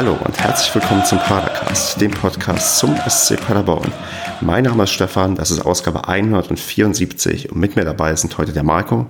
[0.00, 3.92] Hallo und herzlich willkommen zum Padercast, dem Podcast zum SC Paderborn.
[4.40, 8.62] Mein Name ist Stefan, das ist Ausgabe 174 und mit mir dabei sind heute der
[8.62, 9.04] Marco.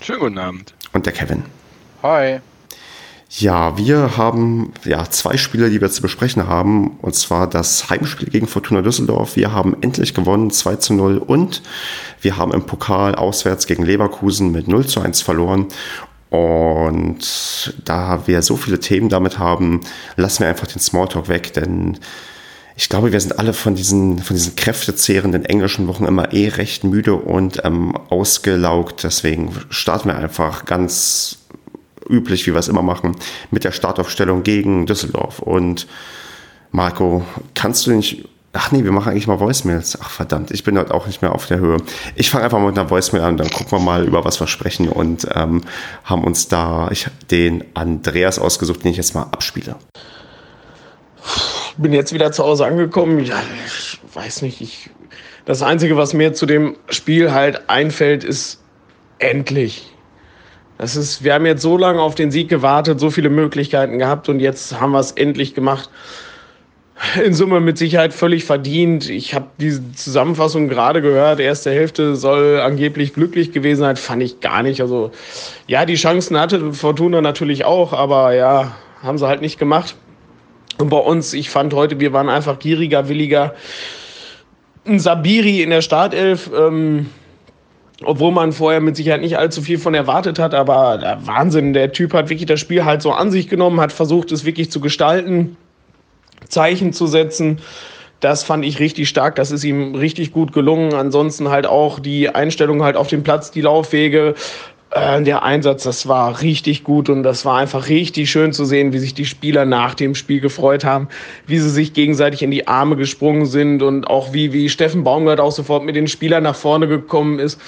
[0.00, 0.74] Schönen guten Abend.
[0.92, 1.44] Und der Kevin.
[2.02, 2.40] Hi.
[3.30, 6.96] Ja, wir haben ja zwei Spiele, die wir zu besprechen haben.
[7.02, 9.36] Und zwar das Heimspiel gegen Fortuna Düsseldorf.
[9.36, 11.18] Wir haben endlich gewonnen, 2 zu 0.
[11.18, 11.62] Und
[12.20, 15.68] wir haben im Pokal auswärts gegen Leverkusen mit 0 zu 1 verloren.
[16.30, 19.80] Und da wir so viele Themen damit haben,
[20.16, 21.98] lassen wir einfach den Smalltalk weg, denn
[22.78, 26.84] ich glaube, wir sind alle von diesen, von diesen kräftezehrenden englischen Wochen immer eh recht
[26.84, 29.02] müde und ähm, ausgelaugt.
[29.02, 31.38] Deswegen starten wir einfach ganz
[32.08, 33.16] üblich, wie wir es immer machen,
[33.50, 35.38] mit der Startaufstellung gegen Düsseldorf.
[35.38, 35.86] Und
[36.70, 39.98] Marco, kannst du nicht Ach nee, wir machen eigentlich mal Voicemails.
[40.00, 41.76] Ach verdammt, ich bin heute auch nicht mehr auf der Höhe.
[42.14, 44.46] Ich fange einfach mal mit einer Voicemail an, dann gucken wir mal, über was wir
[44.46, 45.62] sprechen und ähm,
[46.04, 49.76] haben uns da ich, den Andreas ausgesucht, den ich jetzt mal abspiele.
[51.76, 53.22] Bin jetzt wieder zu Hause angekommen.
[53.24, 54.60] Ja, ich weiß nicht.
[54.62, 54.90] Ich,
[55.44, 58.62] das Einzige, was mir zu dem Spiel halt einfällt, ist
[59.18, 59.92] endlich.
[60.78, 64.28] Das ist, wir haben jetzt so lange auf den Sieg gewartet, so viele Möglichkeiten gehabt
[64.28, 65.90] und jetzt haben wir es endlich gemacht
[67.22, 69.10] in Summe mit Sicherheit völlig verdient.
[69.10, 71.40] Ich habe diese Zusammenfassung gerade gehört.
[71.40, 73.96] Erste Hälfte soll angeblich glücklich gewesen sein.
[73.96, 74.80] Fand ich gar nicht.
[74.80, 75.10] Also
[75.66, 79.94] ja, die Chancen hatte Fortuna natürlich auch, aber ja, haben sie halt nicht gemacht.
[80.78, 83.54] Und bei uns, ich fand heute, wir waren einfach gieriger, williger.
[84.86, 87.06] Ein Sabiri in der Startelf, ähm,
[88.04, 91.92] obwohl man vorher mit Sicherheit nicht allzu viel von erwartet hat, aber der Wahnsinn, der
[91.92, 94.80] Typ hat wirklich das Spiel halt so an sich genommen, hat versucht, es wirklich zu
[94.80, 95.56] gestalten
[96.48, 97.60] Zeichen zu setzen.
[98.20, 99.34] Das fand ich richtig stark.
[99.36, 100.94] Das ist ihm richtig gut gelungen.
[100.94, 104.34] Ansonsten halt auch die Einstellung halt auf dem Platz, die Laufwege,
[104.90, 108.92] äh, der Einsatz, das war richtig gut und das war einfach richtig schön zu sehen,
[108.92, 111.08] wie sich die Spieler nach dem Spiel gefreut haben,
[111.46, 115.40] wie sie sich gegenseitig in die Arme gesprungen sind und auch wie, wie Steffen Baumgart
[115.40, 117.60] auch sofort mit den Spielern nach vorne gekommen ist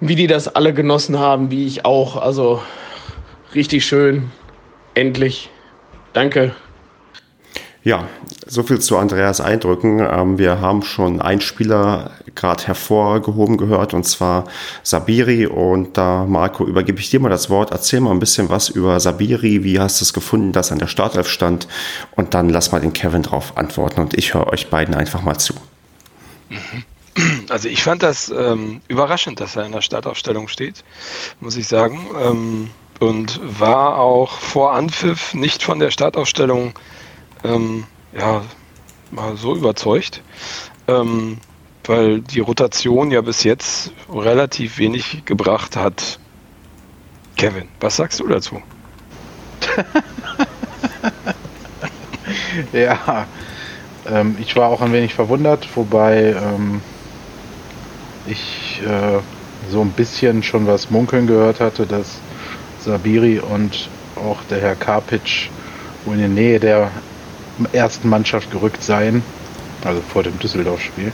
[0.00, 2.16] und wie die das alle genossen haben, wie ich auch.
[2.16, 2.62] Also
[3.54, 4.30] richtig schön.
[4.94, 5.50] Endlich.
[6.12, 6.54] Danke.
[7.86, 8.08] Ja,
[8.44, 10.00] so viel zu Andreas Eindrücken.
[10.00, 14.46] Ähm, wir haben schon einen Spieler gerade hervorgehoben gehört, und zwar
[14.82, 15.46] Sabiri.
[15.46, 17.70] Und da, Marco, übergebe ich dir mal das Wort.
[17.70, 19.62] Erzähl mal ein bisschen was über Sabiri.
[19.62, 21.68] Wie hast du es gefunden, dass er an der Startelf stand?
[22.16, 24.00] Und dann lass mal den Kevin drauf antworten.
[24.00, 25.54] Und ich höre euch beiden einfach mal zu.
[27.48, 30.82] Also ich fand das ähm, überraschend, dass er in der Startaufstellung steht,
[31.38, 32.04] muss ich sagen.
[32.20, 36.74] Ähm, und war auch vor Anpfiff nicht von der Startaufstellung
[37.44, 37.84] ähm,
[38.16, 38.42] ja,
[39.10, 40.22] mal so überzeugt,
[40.88, 41.38] ähm,
[41.84, 46.18] weil die Rotation ja bis jetzt relativ wenig gebracht hat.
[47.36, 48.62] Kevin, was sagst du dazu?
[52.72, 53.26] ja,
[54.08, 56.80] ähm, ich war auch ein wenig verwundert, wobei ähm,
[58.26, 59.18] ich äh,
[59.70, 62.18] so ein bisschen schon was munkeln gehört hatte, dass
[62.80, 65.50] Sabiri und auch der Herr Karpic
[66.04, 66.90] wohl in der Nähe der
[67.72, 69.22] ersten Mannschaft gerückt sein,
[69.84, 71.12] also vor dem Düsseldorf-Spiel.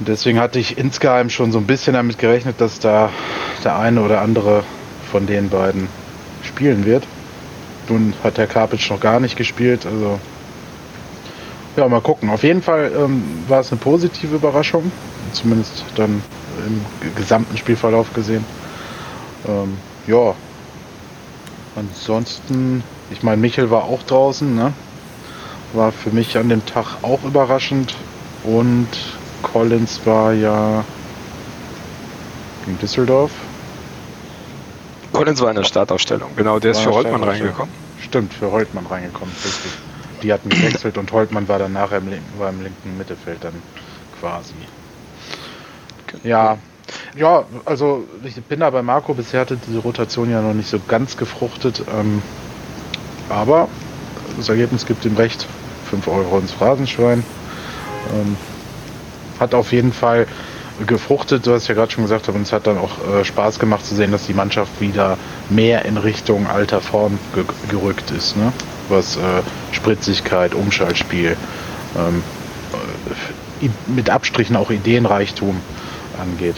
[0.00, 3.10] Deswegen hatte ich insgeheim schon so ein bisschen damit gerechnet, dass da
[3.64, 4.64] der eine oder andere
[5.10, 5.88] von den beiden
[6.42, 7.04] spielen wird.
[7.88, 10.18] Nun hat der Karpic noch gar nicht gespielt, also
[11.76, 12.30] ja, mal gucken.
[12.30, 14.90] Auf jeden Fall ähm, war es eine positive Überraschung,
[15.32, 16.22] zumindest dann
[16.66, 18.44] im gesamten Spielverlauf gesehen.
[19.46, 19.76] Ähm,
[20.06, 20.34] ja,
[21.76, 24.72] ansonsten ich meine, Michel war auch draußen, ne?
[25.72, 27.94] War für mich an dem Tag auch überraschend.
[28.44, 28.88] Und
[29.42, 30.84] Collins war ja
[32.64, 33.30] gegen Düsseldorf.
[35.12, 37.72] Collins war in der Startaufstellung, genau, der ist für Holtmann reingekommen.
[38.00, 39.72] Stimmt, für Holtmann reingekommen, richtig.
[40.22, 43.54] Die hatten gewechselt und Holtmann war dann nachher im linken, war im linken Mittelfeld dann
[44.20, 44.54] quasi.
[46.22, 46.58] Ja,
[47.16, 50.78] ja, also ich bin da bei Marco, bisher hatte diese Rotation ja noch nicht so
[50.86, 51.82] ganz gefruchtet.
[51.92, 52.22] Ähm,
[53.30, 53.68] aber
[54.36, 55.46] das Ergebnis gibt ihm recht.
[55.90, 57.24] 5 Euro ins Phrasenschwein.
[58.14, 58.36] Ähm,
[59.38, 60.26] hat auf jeden Fall
[60.86, 63.84] gefruchtet, du hast ja gerade schon gesagt, aber uns hat dann auch äh, Spaß gemacht
[63.84, 65.18] zu sehen, dass die Mannschaft wieder
[65.48, 68.52] mehr in Richtung alter Form ge gerückt ist, ne?
[68.88, 69.20] was äh,
[69.72, 71.36] Spritzigkeit, Umschaltspiel,
[71.98, 72.22] ähm,
[73.62, 75.60] äh, mit Abstrichen auch Ideenreichtum
[76.20, 76.56] angeht.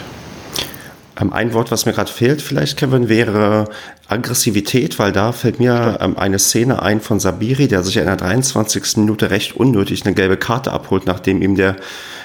[1.23, 3.69] Ähm, ein Wort, was mir gerade fehlt, vielleicht, Kevin, wäre
[4.09, 8.17] Aggressivität, weil da fällt mir ähm, eine Szene ein von Sabiri, der sich in der
[8.17, 8.99] 23.
[8.99, 11.77] Minute recht unnötig eine gelbe Karte abholt, nachdem ihm der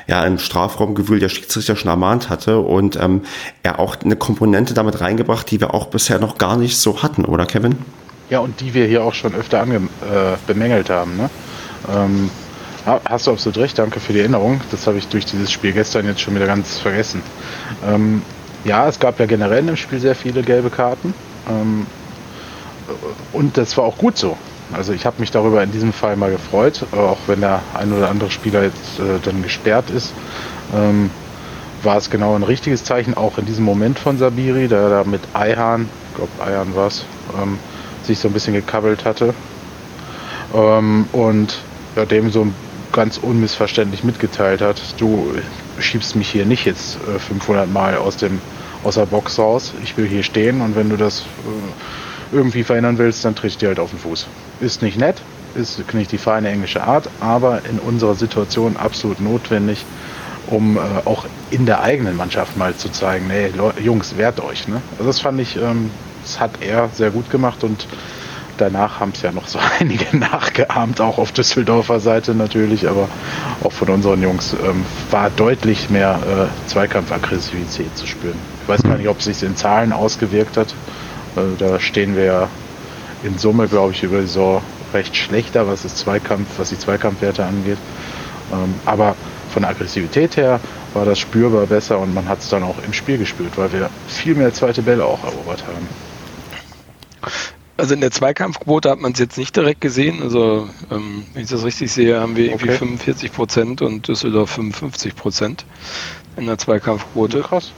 [0.08, 3.22] ja im Strafraumgewühl der Schiedsrichter schon ermahnt hatte und ähm,
[3.62, 7.26] er auch eine Komponente damit reingebracht, die wir auch bisher noch gar nicht so hatten,
[7.26, 7.78] oder Kevin?
[8.30, 11.18] Ja, und die wir hier auch schon öfter ange äh, bemängelt haben.
[11.18, 11.30] Ne?
[11.94, 12.30] Ähm,
[12.86, 14.62] hast du absolut recht, danke für die Erinnerung.
[14.72, 17.22] Das habe ich durch dieses Spiel gestern jetzt schon wieder ganz vergessen.
[17.86, 18.22] Ähm,
[18.64, 21.14] ja, es gab ja generell dem Spiel sehr viele gelbe Karten.
[21.50, 21.86] Ähm,
[23.34, 24.38] und das war auch gut so.
[24.74, 28.10] Also ich habe mich darüber in diesem Fall mal gefreut, auch wenn der ein oder
[28.10, 30.14] andere Spieler jetzt äh, dann gesperrt ist.
[30.76, 31.10] Ähm,
[31.84, 35.22] war es genau ein richtiges Zeichen, auch in diesem Moment von Sabiri, der da mit
[35.34, 37.06] Eihan, ich glaube Eihan war es,
[37.42, 37.60] ähm,
[38.04, 39.34] sich so ein bisschen gekabbelt hatte.
[40.54, 41.60] Ähm, und
[41.96, 42.48] ja, dem so
[42.98, 45.32] ganz unmissverständlich mitgeteilt hat, du
[45.78, 48.42] schiebst mich hier nicht jetzt äh, 500 Mal aus, dem,
[48.84, 52.98] aus der Box raus, ich will hier stehen und wenn du das äh, irgendwie verhindern
[52.98, 54.26] willst, dann tritt ich dir halt auf den Fuß.
[54.62, 55.22] Ist nicht nett,
[55.54, 59.86] ist nicht die feine englische Art, aber in unserer Situation absolut notwendig,
[60.48, 64.68] um äh, auch in der eigenen Mannschaft mal zu zeigen, nee, Jungs, wehrt euch.
[64.68, 64.82] Ne?
[64.94, 65.92] Also das fand ich, ähm,
[66.24, 67.86] das hat er sehr gut gemacht und
[68.58, 73.10] danach haben es ja noch so einige nachgeahmt, auch auf Düsseldorfer Seite natürlich, aber
[73.64, 78.38] auch von unseren Jungs ähm, war deutlich mehr äh, Zweikampfaggressivität zu spüren.
[78.64, 80.74] Ich weiß gar nicht, ob es sich in Zahlen ausgewirkt hat.
[81.36, 82.48] Äh, da stehen wir ja
[83.24, 84.62] in Summe, glaube ich, über die Saison
[84.94, 87.78] recht schlechter, was, das Zweikampf, was die Zweikampfwerte angeht.
[88.52, 89.16] Ähm, aber
[89.54, 90.60] von der Aggressivität her
[90.94, 93.90] war das spürbar besser und man hat es dann auch im Spiel gespürt, weil wir
[94.08, 95.88] viel mehr zweite Bälle auch erobert haben.
[97.78, 100.22] Also in der Zweikampfquote hat man es jetzt nicht direkt gesehen.
[100.24, 102.78] Also ähm, wenn ich das richtig sehe, haben wir irgendwie okay.
[102.78, 105.66] 45 Prozent und Düsseldorf 55 Prozent
[106.36, 107.42] in der Zweikampfquote.
[107.42, 107.72] Krass.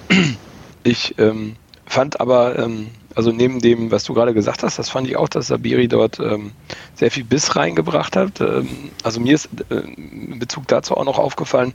[0.84, 5.08] Ich ähm, fand aber, ähm, also neben dem, was du gerade gesagt hast, das fand
[5.08, 6.52] ich auch, dass Sabiri dort ähm,
[6.96, 8.40] sehr viel Biss reingebracht hat.
[8.40, 8.70] Ähm,
[9.04, 11.74] also mir ist äh, in Bezug dazu auch noch aufgefallen,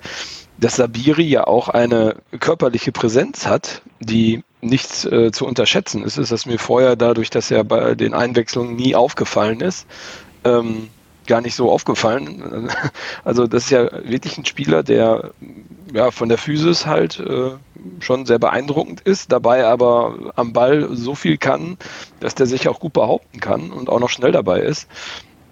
[0.65, 6.17] dass Sabiri ja auch eine körperliche Präsenz hat, die nicht äh, zu unterschätzen ist.
[6.17, 9.87] Ist mir vorher dadurch, dass er bei den Einwechslungen nie aufgefallen ist,
[10.43, 10.89] ähm,
[11.27, 12.71] gar nicht so aufgefallen.
[13.25, 15.33] Also das ist ja wirklich ein Spieler, der
[15.93, 17.51] ja von der Physis halt äh,
[18.01, 21.77] schon sehr beeindruckend ist, dabei aber am Ball so viel kann,
[22.21, 24.89] dass der sich auch gut behaupten kann und auch noch schnell dabei ist.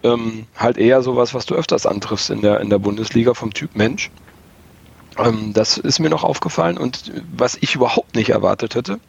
[0.05, 3.76] Ähm, halt eher sowas, was du öfters antriffst in der, in der Bundesliga vom Typ
[3.76, 4.11] Mensch.
[5.19, 9.00] Ähm, das ist mir noch aufgefallen und was ich überhaupt nicht erwartet hätte,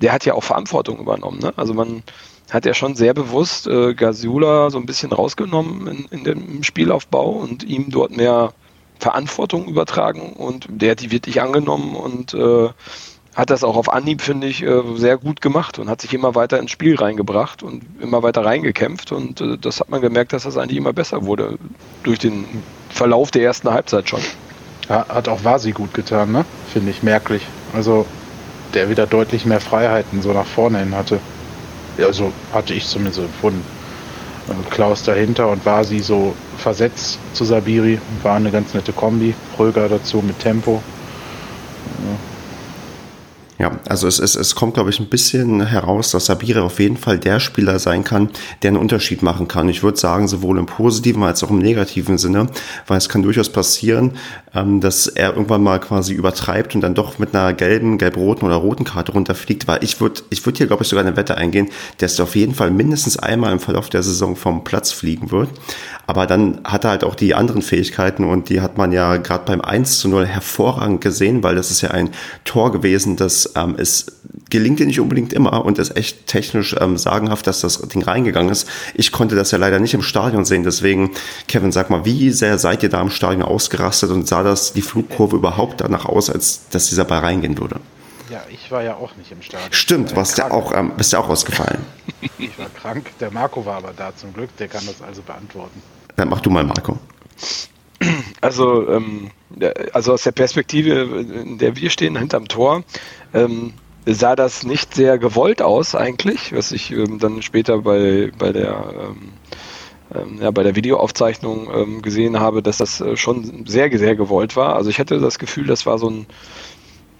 [0.00, 1.38] der hat ja auch Verantwortung übernommen.
[1.40, 1.52] Ne?
[1.56, 2.02] Also man
[2.50, 7.30] hat ja schon sehr bewusst äh, Gasula so ein bisschen rausgenommen in, in dem Spielaufbau
[7.30, 8.52] und ihm dort mehr
[8.98, 12.68] Verantwortung übertragen und der hat die wirklich angenommen und äh,
[13.34, 16.34] hat das auch auf Anhieb, finde ich, äh, sehr gut gemacht und hat sich immer
[16.34, 20.42] weiter ins Spiel reingebracht und immer weiter reingekämpft und äh, das hat man gemerkt, dass
[20.42, 21.58] das eigentlich immer besser wurde
[22.02, 22.44] durch den
[22.90, 24.20] Verlauf der ersten Halbzeit schon.
[24.90, 26.44] Hat auch Vasi gut getan, ne?
[26.72, 27.46] Finde ich merklich.
[27.72, 28.06] Also
[28.74, 31.20] der wieder deutlich mehr Freiheiten so nach vorne hin hatte.
[31.98, 33.64] Also hatte ich zumindest empfunden.
[34.70, 38.00] Klaus dahinter und war sie so versetzt zu Sabiri.
[38.22, 39.34] War eine ganz nette Kombi.
[39.54, 40.82] Pröger dazu mit Tempo.
[43.60, 46.96] Ja, also es, es, es kommt, glaube ich, ein bisschen heraus, dass Sabire auf jeden
[46.96, 48.30] Fall der Spieler sein kann,
[48.62, 49.68] der einen Unterschied machen kann.
[49.68, 52.46] Ich würde sagen, sowohl im positiven als auch im negativen Sinne,
[52.86, 54.12] weil es kann durchaus passieren,
[54.54, 58.56] ähm, dass er irgendwann mal quasi übertreibt und dann doch mit einer gelben, gelb-roten oder
[58.56, 61.68] roten Karte runterfliegt, weil ich würde ich würde hier, glaube ich, sogar eine Wette eingehen,
[61.98, 65.50] dass er auf jeden Fall mindestens einmal im Verlauf der Saison vom Platz fliegen wird.
[66.10, 69.44] Aber dann hat er halt auch die anderen Fähigkeiten und die hat man ja gerade
[69.44, 72.10] beim 1 zu 0 hervorragend gesehen, weil das ist ja ein
[72.42, 74.06] Tor gewesen, das ähm, es
[74.50, 78.50] gelingt dir nicht unbedingt immer und ist echt technisch ähm, sagenhaft, dass das Ding reingegangen
[78.50, 78.68] ist.
[78.94, 81.12] Ich konnte das ja leider nicht im Stadion sehen, deswegen,
[81.46, 84.82] Kevin, sag mal, wie sehr seid ihr da im Stadion ausgerastet und sah das die
[84.82, 87.76] Flugkurve überhaupt danach aus, als dass dieser Ball reingehen würde?
[88.30, 89.72] Ja, ich war ja auch nicht im Stadion.
[89.72, 91.86] Stimmt, warst ja auch, ähm, bist ja auch ausgefallen.
[92.38, 95.80] ich war krank, der Marco war aber da zum Glück, der kann das also beantworten.
[96.16, 96.98] Dann mach du mal, Marco.
[98.40, 99.30] Also, ähm,
[99.92, 100.92] also aus der Perspektive,
[101.42, 102.82] in der wir stehen, hinterm Tor,
[103.34, 103.74] ähm,
[104.06, 108.94] sah das nicht sehr gewollt aus eigentlich, was ich ähm, dann später bei, bei der
[108.98, 109.32] ähm,
[110.14, 114.56] ähm, ja, bei der Videoaufzeichnung ähm, gesehen habe, dass das äh, schon sehr, sehr gewollt
[114.56, 114.74] war.
[114.74, 116.26] Also ich hatte das Gefühl, das war so ein,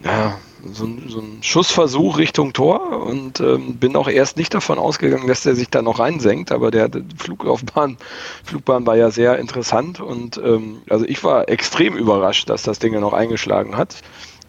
[0.05, 0.39] ja,
[0.73, 5.27] so ein, so ein Schussversuch Richtung Tor und ähm, bin auch erst nicht davon ausgegangen,
[5.27, 7.97] dass der sich da noch reinsenkt, aber der Flugaufbahn,
[8.45, 12.95] Flugbahn war ja sehr interessant und ähm, also ich war extrem überrascht, dass das Ding
[12.95, 13.97] ja noch eingeschlagen hat.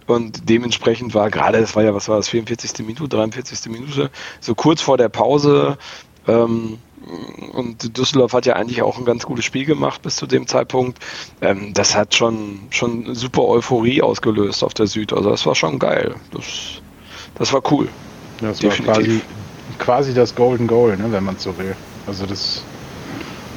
[0.07, 2.85] Und dementsprechend war gerade, das war ja, was war das, 44.
[2.85, 3.71] Minute, 43.
[3.71, 5.77] Minute, so kurz vor der Pause,
[6.27, 6.79] ähm,
[7.53, 10.99] und Düsseldorf hat ja eigentlich auch ein ganz gutes Spiel gemacht bis zu dem Zeitpunkt.
[11.41, 15.13] Ähm, das hat schon, schon super Euphorie ausgelöst auf der Süd.
[15.13, 16.15] Also das war schon geil.
[16.31, 16.81] Das,
[17.35, 17.87] das war cool.
[18.39, 18.87] Das Definitiv.
[18.87, 19.21] war quasi
[19.81, 21.75] quasi das Golden Goal, ne, wenn man es so will.
[22.07, 22.63] Also das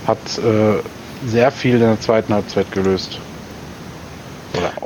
[0.07, 0.81] hat äh,
[1.27, 3.19] sehr viel in der zweiten Halbzeit gelöst.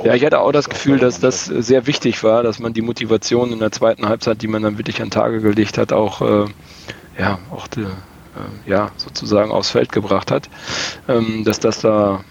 [0.03, 3.53] Ja, ich hatte auch das Gefühl, dass das sehr wichtig war, dass man die Motivation
[3.53, 6.45] in der zweiten Halbzeit, die man dann wirklich an Tage gelegt hat, auch, äh,
[7.19, 7.85] ja, auch äh,
[8.65, 10.49] ja, sozusagen aufs Feld gebracht hat,
[11.07, 12.23] ähm, dass das da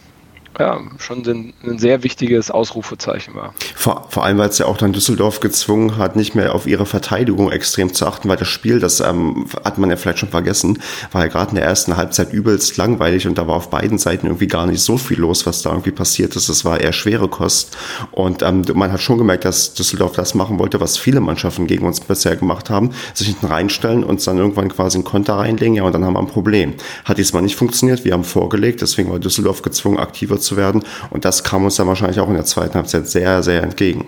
[0.58, 3.54] ja, schon ein, ein, sehr wichtiges Ausrufezeichen war.
[3.76, 6.86] Vor, vor allem, weil es ja auch dann Düsseldorf gezwungen hat, nicht mehr auf ihre
[6.86, 10.80] Verteidigung extrem zu achten, weil das Spiel, das ähm, hat man ja vielleicht schon vergessen,
[11.12, 14.26] war ja gerade in der ersten Halbzeit übelst langweilig und da war auf beiden Seiten
[14.26, 16.48] irgendwie gar nicht so viel los, was da irgendwie passiert ist.
[16.48, 17.76] Es war eher schwere Kost
[18.10, 21.86] und ähm, man hat schon gemerkt, dass Düsseldorf das machen wollte, was viele Mannschaften gegen
[21.86, 25.84] uns bisher gemacht haben, sich hinten reinstellen und dann irgendwann quasi einen Konter reinlegen, ja,
[25.84, 26.74] und dann haben wir ein Problem.
[27.04, 30.84] Hat diesmal nicht funktioniert, wir haben vorgelegt, deswegen war Düsseldorf gezwungen, aktiver zu zu werden.
[31.10, 34.06] Und das kam uns dann wahrscheinlich auch in der zweiten Halbzeit sehr, sehr entgegen.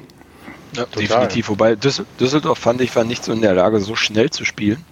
[0.77, 1.49] Ja, definitiv.
[1.49, 4.85] Wobei Düsseldorf fand ich war nicht so in der Lage, so schnell zu spielen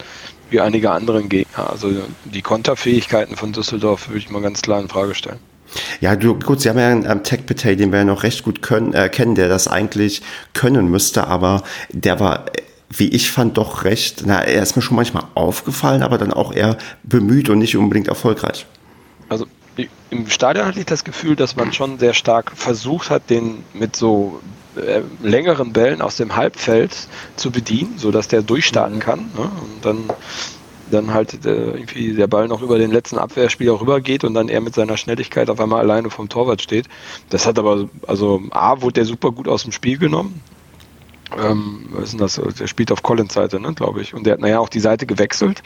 [0.51, 1.71] wie einige anderen Gegner.
[1.71, 1.91] Also
[2.25, 5.39] die Konterfähigkeiten von Düsseldorf würde ich mal ganz klar in Frage stellen.
[6.01, 8.43] Ja, du, gut, sie haben ja einen ähm, Tech Petay, den wir ja noch recht
[8.43, 10.23] gut können, äh, kennen, der das eigentlich
[10.55, 12.47] können müsste, aber der war,
[12.89, 16.55] wie ich fand, doch recht, na, er ist mir schon manchmal aufgefallen, aber dann auch
[16.55, 18.65] eher bemüht und nicht unbedingt erfolgreich.
[19.29, 19.47] Also
[20.11, 23.97] im Stadion hatte ich das Gefühl, dass man schon sehr stark versucht hat, den mit
[23.97, 24.41] so
[24.77, 29.01] äh, längeren Bällen aus dem Halbfeld zu bedienen, sodass der durchstarten mhm.
[29.01, 29.19] kann.
[29.37, 29.43] Ne?
[29.43, 30.05] Und dann,
[30.91, 34.61] dann halt äh, irgendwie der Ball noch über den letzten Abwehrspieler rübergeht und dann er
[34.61, 36.89] mit seiner Schnelligkeit auf einmal alleine vom Torwart steht.
[37.29, 40.41] Das hat aber, also A, wurde der super gut aus dem Spiel genommen.
[41.37, 42.41] Ähm, was ist denn das?
[42.59, 44.15] Der spielt auf Collins Seite, ne, glaube ich.
[44.15, 45.63] Und der hat naja auch die Seite gewechselt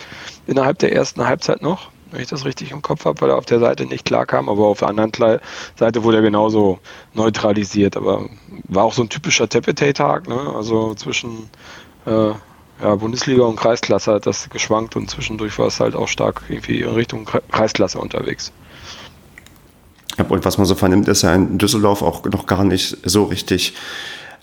[0.47, 3.47] innerhalb der ersten Halbzeit noch wenn ich das richtig im Kopf habe, weil er auf
[3.47, 5.41] der Seite nicht klar kam, aber auf der anderen
[5.77, 6.79] Seite wurde er genauso
[7.15, 7.97] neutralisiert.
[7.97, 8.29] Aber
[8.69, 10.53] war auch so ein typischer Tepetay-Tag, ne?
[10.55, 11.49] also zwischen
[12.07, 12.33] äh,
[12.83, 16.81] ja, Bundesliga und Kreisklasse hat das geschwankt und zwischendurch war es halt auch stark irgendwie
[16.81, 18.53] in Richtung Kreisklasse unterwegs.
[20.29, 23.75] Und was man so vernimmt, ist ja in Düsseldorf auch noch gar nicht so richtig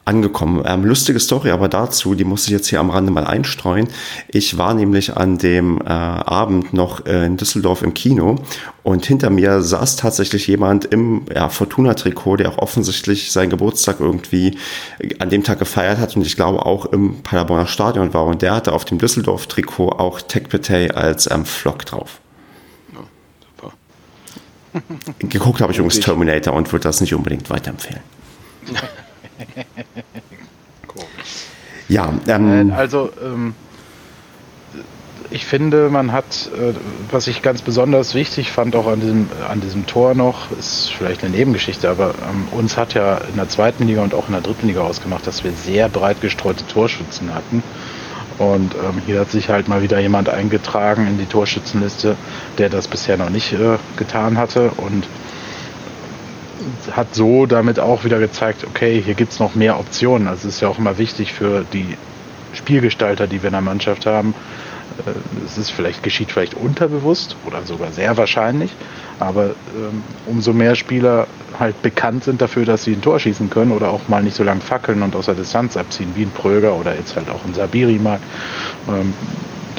[0.06, 0.63] angekommen.
[0.65, 3.88] Ähm, lustige Story aber dazu, die muss ich jetzt hier am Rande mal einstreuen.
[4.27, 8.36] Ich war nämlich an dem äh, Abend noch in Düsseldorf im Kino
[8.84, 14.58] und hinter mir saß tatsächlich jemand im ja, Fortuna-Trikot, der auch offensichtlich seinen Geburtstag irgendwie
[15.20, 18.56] an dem Tag gefeiert hat und ich glaube auch im Paderborner Stadion war und der
[18.56, 20.48] hatte auf dem Düsseldorf-Trikot auch Tech
[20.96, 22.20] als ähm, Flock drauf.
[22.94, 23.72] Ja,
[25.20, 28.01] Geguckt habe ich übrigens Terminator und würde das nicht unbedingt weiterempfehlen.
[31.88, 33.55] Ja, ähm, also ähm,
[35.31, 36.74] ich finde, man hat, äh,
[37.12, 41.24] was ich ganz besonders wichtig fand, auch an diesem, an diesem Tor noch, ist vielleicht
[41.24, 44.41] eine Nebengeschichte, aber ähm, uns hat ja in der zweiten Liga und auch in der
[44.41, 47.63] dritten Liga ausgemacht, dass wir sehr breit gestreute Torschützen hatten.
[48.38, 52.15] Und ähm, hier hat sich halt mal wieder jemand eingetragen in die Torschützenliste,
[52.58, 54.72] der das bisher noch nicht äh, getan hatte.
[54.77, 55.08] Und
[56.92, 60.28] hat so damit auch wieder gezeigt, okay, hier gibt es noch mehr Optionen.
[60.28, 61.98] Also es ist ja auch immer wichtig für die
[62.54, 64.34] Spielgestalter, die wir in der Mannschaft haben.
[65.06, 65.12] Äh,
[65.46, 68.72] es ist vielleicht, geschieht vielleicht unterbewusst oder sogar sehr wahrscheinlich,
[69.20, 69.46] aber
[69.76, 71.28] ähm, umso mehr Spieler
[71.60, 74.44] halt bekannt sind dafür, dass sie ein Tor schießen können oder auch mal nicht so
[74.44, 77.54] lang fackeln und aus der Distanz abziehen, wie ein Pröger oder jetzt halt auch ein
[77.54, 78.20] Sabiri mal,
[78.88, 79.14] ähm,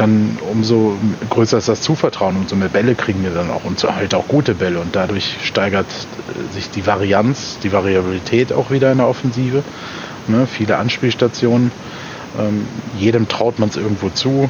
[0.00, 0.96] dann umso
[1.28, 4.26] größer ist das Zuvertrauen, umso mehr Bälle kriegen wir dann auch und so halt auch
[4.28, 5.86] gute Bälle und dadurch steigert
[6.52, 9.62] sich die Varianz, die Variabilität auch wieder in der Offensive.
[10.26, 11.70] Ne, viele Anspielstationen,
[12.38, 12.66] ähm,
[12.96, 14.44] jedem traut man es irgendwo zu.
[14.44, 14.48] Äh,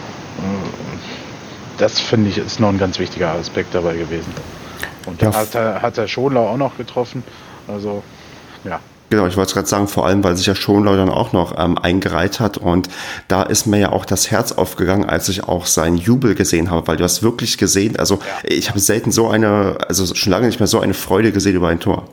[1.78, 4.32] das finde ich ist noch ein ganz wichtiger Aspekt dabei gewesen.
[5.06, 5.34] Und ja.
[5.34, 7.24] hat, hat der Schonlau auch noch getroffen.
[7.66, 8.04] Also
[8.62, 8.78] ja.
[9.10, 11.58] Genau, ich wollte es gerade sagen, vor allem, weil sich ja Schonlau dann auch noch
[11.58, 12.88] ähm, eingereiht hat und
[13.26, 16.86] da ist mir ja auch das Herz aufgegangen, als ich auch seinen Jubel gesehen habe,
[16.86, 18.48] weil du hast wirklich gesehen, also ja.
[18.48, 21.68] ich habe selten so eine, also schon lange nicht mehr so eine Freude gesehen über
[21.68, 22.06] ein Tor.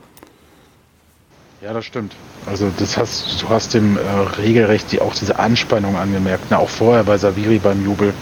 [1.61, 2.13] Ja, das stimmt.
[2.47, 4.01] Also das hast, du hast dem äh,
[4.41, 6.45] regelrecht die, auch diese Anspannung angemerkt.
[6.49, 8.13] Na, auch vorher bei Saviri beim Jubel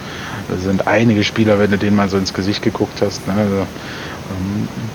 [0.62, 3.67] sind einige Spieler, wenn du denen mal so ins Gesicht geguckt hast, ne, also,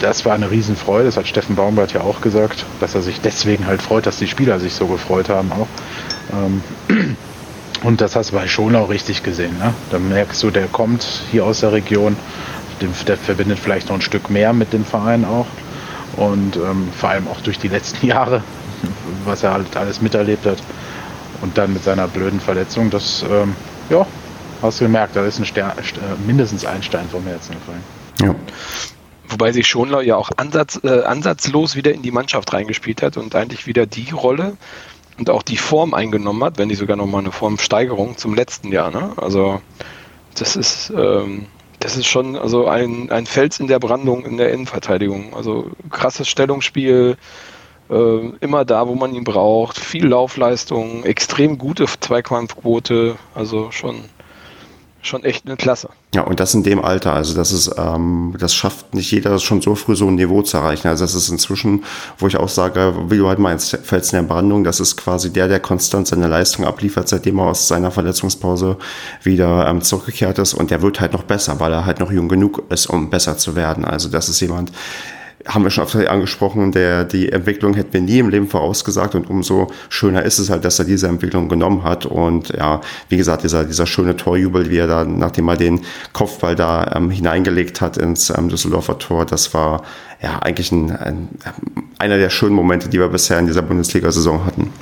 [0.00, 1.04] das war eine Riesenfreude.
[1.04, 4.26] Das hat Steffen Baumgart ja auch gesagt, dass er sich deswegen halt freut, dass die
[4.26, 5.68] Spieler sich so gefreut haben auch.
[6.32, 6.62] Ähm,
[7.82, 9.56] und das hast du bei Schonau richtig gesehen.
[9.58, 9.74] Ne?
[9.90, 12.16] Da merkst du, der kommt hier aus der Region,
[13.06, 15.46] der verbindet vielleicht noch ein Stück mehr mit dem Verein auch.
[16.16, 18.42] Und ähm, vor allem auch durch die letzten Jahre,
[19.24, 20.58] was er halt alles miterlebt hat.
[21.42, 23.54] Und dann mit seiner blöden Verletzung, das, ähm,
[23.88, 24.06] ja,
[24.60, 25.72] hast du gemerkt, da ist ein Stern,
[26.26, 27.82] mindestens ein Stein vom Herzen gefallen.
[28.20, 28.34] Ja.
[29.30, 33.34] Wobei sich Schonlau ja auch ansatz, äh, ansatzlos wieder in die Mannschaft reingespielt hat und
[33.34, 34.56] eigentlich wieder die Rolle
[35.18, 38.90] und auch die Form eingenommen hat, wenn nicht sogar nochmal eine Formsteigerung zum letzten Jahr.
[38.90, 39.12] Ne?
[39.16, 39.60] Also
[40.34, 41.46] das ist, ähm,
[41.78, 45.34] das ist schon also ein, ein Fels in der Brandung in der Innenverteidigung.
[45.34, 47.16] Also krasses Stellungsspiel,
[47.88, 54.04] äh, immer da, wo man ihn braucht, viel Laufleistung, extrem gute Zweikampfquote, also schon
[55.02, 55.88] schon echt eine Klasse.
[56.14, 57.12] Ja, und das in dem Alter.
[57.12, 60.56] Also das ist, ähm, das schafft nicht jeder schon so früh so ein Niveau zu
[60.56, 60.88] erreichen.
[60.88, 61.84] Also das ist inzwischen,
[62.18, 65.48] wo ich auch sage, wie du halt meinst, Felsen der Brandung, das ist quasi der,
[65.48, 68.76] der konstant seine Leistung abliefert, seitdem er aus seiner Verletzungspause
[69.22, 70.54] wieder ähm, zurückgekehrt ist.
[70.54, 73.38] Und der wird halt noch besser, weil er halt noch jung genug ist, um besser
[73.38, 73.84] zu werden.
[73.84, 74.72] Also das ist jemand,
[75.46, 79.30] haben wir schon oft angesprochen, der, die Entwicklung hätten wir nie im Leben vorausgesagt und
[79.30, 83.44] umso schöner ist es halt, dass er diese Entwicklung genommen hat und ja, wie gesagt,
[83.44, 85.80] dieser, dieser schöne Torjubel, wie er da, nachdem er den
[86.12, 89.82] Kopfball da ähm, hineingelegt hat ins ähm, Düsseldorfer Tor, das war
[90.22, 91.28] ja eigentlich ein, ein,
[91.98, 94.72] einer der schönen Momente, die wir bisher in dieser Bundesliga-Saison hatten.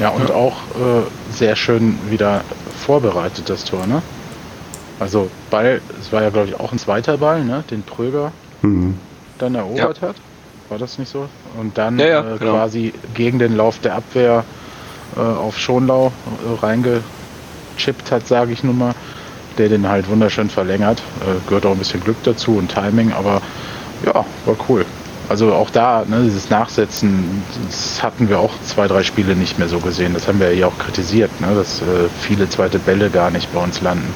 [0.00, 2.42] Ja, und auch äh, sehr schön wieder
[2.86, 4.02] vorbereitet, das Tor, ne?
[4.98, 7.62] Also Ball, es war ja glaube ich auch ein zweiter Ball, ne?
[7.70, 8.32] Den Pröger.
[8.62, 8.94] Mhm
[9.38, 10.08] dann erobert ja.
[10.08, 10.16] hat.
[10.68, 11.28] War das nicht so?
[11.58, 12.52] Und dann ja, ja, äh, genau.
[12.52, 14.44] quasi gegen den Lauf der Abwehr
[15.16, 18.94] äh, auf Schonlau äh, reingechippt hat, sage ich nun mal,
[19.58, 21.00] der den halt wunderschön verlängert.
[21.20, 23.40] Äh, gehört auch ein bisschen Glück dazu und Timing, aber
[24.04, 24.84] ja, war cool.
[25.28, 29.68] Also auch da, ne, dieses Nachsetzen, das hatten wir auch zwei, drei Spiele nicht mehr
[29.68, 30.14] so gesehen.
[30.14, 33.60] Das haben wir ja auch kritisiert, ne, dass äh, viele zweite Bälle gar nicht bei
[33.60, 34.12] uns landen.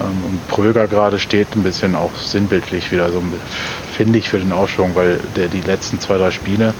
[0.00, 3.22] Ähm, und Pröger gerade steht ein bisschen auch sinnbildlich wieder so,
[3.94, 6.74] finde ich, für den Aufschwung, weil der die letzten zwei, drei Spiele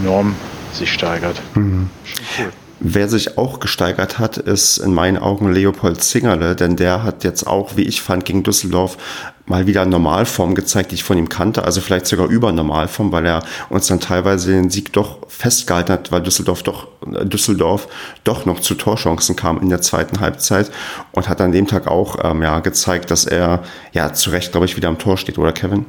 [0.00, 0.34] enorm
[0.72, 1.40] sich steigert.
[1.54, 1.90] Mhm.
[2.38, 2.52] Cool.
[2.78, 7.46] Wer sich auch gesteigert hat, ist in meinen Augen Leopold Zingerle, denn der hat jetzt
[7.46, 8.98] auch, wie ich fand, gegen Düsseldorf
[9.46, 13.24] mal wieder Normalform gezeigt, die ich von ihm kannte, also vielleicht sogar über Normalform, weil
[13.24, 17.88] er uns dann teilweise den Sieg doch festgehalten hat, weil Düsseldorf doch, Düsseldorf
[18.24, 20.70] doch noch zu Torchancen kam in der zweiten Halbzeit
[21.12, 23.62] und hat an dem Tag auch ähm, ja, gezeigt, dass er
[23.92, 25.86] ja zu Recht, glaube ich, wieder am Tor steht, oder Kevin?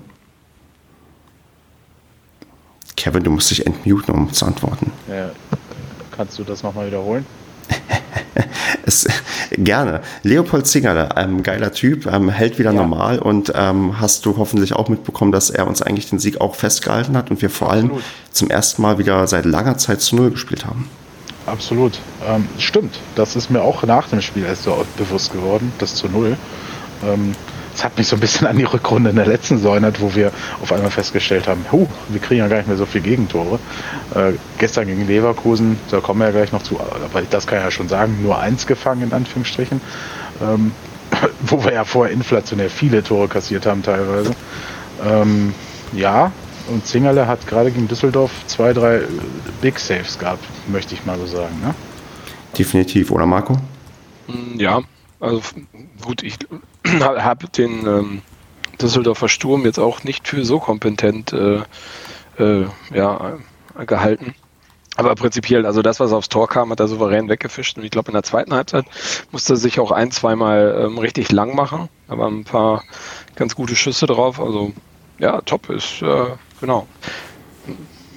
[3.08, 4.92] Kevin, du musst dich entmuten, um zu antworten.
[5.08, 5.30] Ja,
[6.12, 7.26] kannst du das nochmal wiederholen?
[8.86, 9.08] es,
[9.52, 10.02] gerne.
[10.24, 12.82] Leopold Zingerle, ein geiler Typ, ähm, hält wieder ja.
[12.82, 16.56] normal und ähm, hast du hoffentlich auch mitbekommen, dass er uns eigentlich den Sieg auch
[16.56, 18.04] festgehalten hat und wir vor allem Absolut.
[18.34, 20.90] zum ersten Mal wieder seit langer Zeit zu Null gespielt haben.
[21.46, 22.00] Absolut.
[22.28, 23.00] Ähm, stimmt.
[23.16, 26.36] Das ist mir auch nach dem Spiel erst so bewusst geworden, das zu Null.
[27.78, 30.16] Das hat mich so ein bisschen an die Rückrunde in der letzten Saison erinnert, wo
[30.16, 30.32] wir
[30.64, 33.60] auf einmal festgestellt haben, huh, wir kriegen ja gar nicht mehr so viele Gegentore.
[34.16, 37.66] Äh, gestern gegen Leverkusen, da kommen wir ja gleich noch zu, aber das kann ich
[37.66, 39.80] ja schon sagen, nur eins gefangen in Anführungsstrichen.
[40.42, 40.72] Ähm,
[41.42, 44.36] wo wir ja vorher inflationär viele Tore kassiert haben teilweise.
[45.06, 45.54] Ähm,
[45.94, 46.32] ja,
[46.70, 49.02] und Zingerle hat gerade gegen Düsseldorf zwei, drei
[49.62, 51.62] Big Saves gehabt, möchte ich mal so sagen.
[51.62, 51.76] Ne?
[52.58, 53.56] Definitiv, oder Marco?
[54.58, 54.82] Ja,
[55.20, 55.42] also
[56.02, 56.38] gut, ich
[57.00, 58.22] habe den ähm,
[58.82, 61.62] Düsseldorfer Sturm jetzt auch nicht für so kompetent äh,
[62.38, 63.38] äh, ja,
[63.86, 64.36] gehalten.
[64.96, 67.78] Aber prinzipiell, also das, was aufs Tor kam, hat er souverän weggefischt.
[67.78, 68.86] Und ich glaube, in der zweiten Halbzeit
[69.32, 71.88] musste er sich auch ein, zweimal ähm, richtig lang machen.
[72.08, 72.84] Da waren ein paar
[73.36, 74.40] ganz gute Schüsse drauf.
[74.40, 74.74] Also
[75.20, 76.26] ja, top ist, äh,
[76.60, 76.88] genau.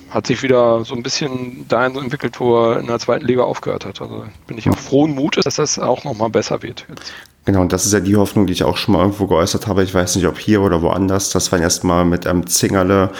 [0.08, 3.84] Hat sich wieder so ein bisschen dahin entwickelt, wo er in der zweiten Liga aufgehört
[3.84, 4.00] hat.
[4.00, 6.86] Also bin ich auch frohen Mutes, dass das auch nochmal besser wird.
[6.88, 7.12] Jetzt.
[7.50, 9.82] Genau, und das ist ja die Hoffnung, die ich auch schon mal irgendwo geäußert habe.
[9.82, 13.10] Ich weiß nicht, ob hier oder woanders, dass wir erstmal mit einem Zingerle,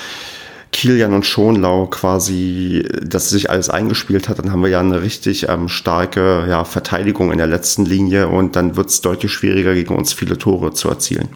[0.71, 5.49] Kilian und Schonlau quasi, dass sich alles eingespielt hat, dann haben wir ja eine richtig
[5.49, 9.97] ähm, starke ja, Verteidigung in der letzten Linie und dann wird es deutlich schwieriger, gegen
[9.97, 11.31] uns viele Tore zu erzielen.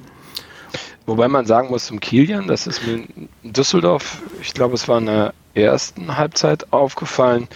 [1.07, 2.93] Wobei man sagen muss zum Kilian, das ist mir
[3.43, 7.49] in Düsseldorf, ich glaube, es war in der ersten Halbzeit aufgefallen,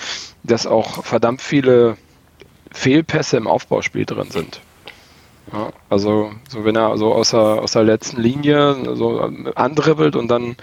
[0.43, 1.97] dass auch verdammt viele
[2.73, 4.63] Fehlpässe im Aufbauspiel drin sind.
[5.53, 9.21] Ja, also so wenn er so aus der, aus der letzten Linie so
[9.55, 10.57] andribbelt und dann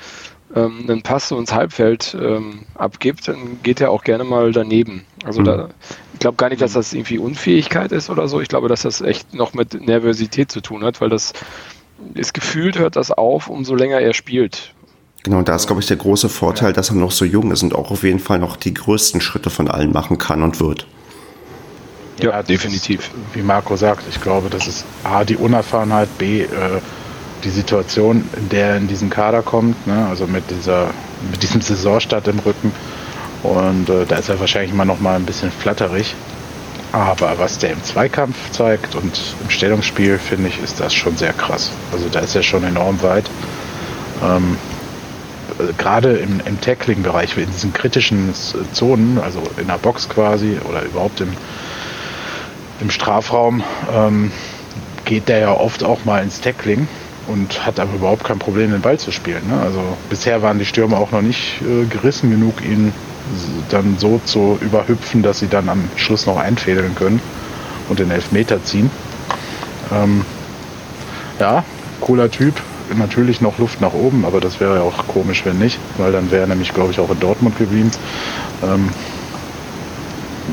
[0.56, 5.06] ähm, einen Pass so ins Halbfeld ähm, abgibt, dann geht er auch gerne mal daneben.
[5.24, 5.46] Also mhm.
[5.46, 5.70] da,
[6.14, 8.42] ich glaube gar nicht, dass das irgendwie Unfähigkeit ist oder so.
[8.42, 11.34] Ich glaube, dass das echt noch mit Nervosität zu tun hat, weil das
[12.14, 14.74] ist gefühlt, hört das auf, umso länger er spielt.
[15.24, 17.64] Genau, und da ist, glaube ich, der große Vorteil, dass er noch so jung ist
[17.64, 20.86] und auch auf jeden Fall noch die größten Schritte von allen machen kann und wird.
[22.20, 23.00] Ja, ja definitiv.
[23.00, 26.48] Ist, wie Marco sagt, ich glaube, das ist A, die Unerfahrenheit, B, äh,
[27.44, 30.08] die Situation, in der er in diesen Kader kommt, ne?
[30.10, 30.90] also mit, dieser,
[31.30, 32.72] mit diesem Saisonstart im Rücken.
[33.44, 36.16] Und äh, da ist er wahrscheinlich immer noch mal ein bisschen flatterig.
[36.92, 41.34] Aber was der im Zweikampf zeigt und im Stellungsspiel, finde ich, ist das schon sehr
[41.34, 41.70] krass.
[41.92, 43.30] Also da ist er schon enorm weit.
[44.24, 44.58] Ähm,
[45.60, 48.34] äh, Gerade im, im Tackling-Bereich, in diesen kritischen
[48.72, 51.34] Zonen, also in der Box quasi oder überhaupt im,
[52.82, 54.32] im Strafraum, ähm,
[55.06, 56.88] geht der ja oft auch mal ins Tackling
[57.28, 59.48] und hat aber überhaupt kein Problem, den Ball zu spielen.
[59.50, 59.60] Ne?
[59.60, 62.92] Also bisher waren die Stürmer auch noch nicht äh, gerissen genug, ihn
[63.70, 67.20] dann so zu überhüpfen, dass sie dann am Schluss noch einfädeln können
[67.90, 68.92] und den Elfmeter ziehen.
[69.92, 70.24] Ähm,
[71.40, 71.64] ja,
[72.02, 72.54] cooler Typ.
[72.96, 76.30] Natürlich noch Luft nach oben, aber das wäre ja auch komisch, wenn nicht, weil dann
[76.30, 77.90] wäre er nämlich, glaube ich, auch in Dortmund geblieben.
[78.64, 78.90] Ähm,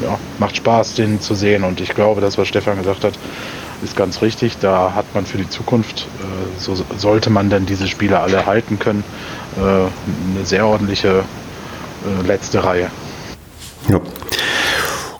[0.02, 3.14] ja, macht Spaß, den zu sehen und ich glaube, das, was Stefan gesagt hat,
[3.82, 4.58] ist ganz richtig.
[4.58, 8.78] Da hat man für die Zukunft, äh, so sollte man denn diese Spiele alle halten
[8.78, 9.04] können,
[9.56, 11.24] äh, eine sehr ordentliche
[12.04, 12.90] äh, letzte Reihe.
[13.88, 14.00] Ja.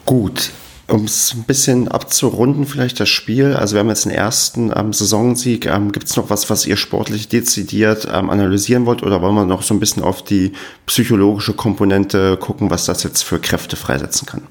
[0.07, 0.51] Gut.
[0.89, 3.55] Um es ein bisschen abzurunden, vielleicht das Spiel.
[3.55, 5.65] Also wir haben jetzt den ersten ähm, Saisonsieg.
[5.65, 9.03] Ähm, Gibt es noch was, was ihr sportlich dezidiert ähm, analysieren wollt?
[9.03, 10.53] Oder wollen wir noch so ein bisschen auf die
[10.87, 14.43] psychologische Komponente gucken, was das jetzt für Kräfte freisetzen kann?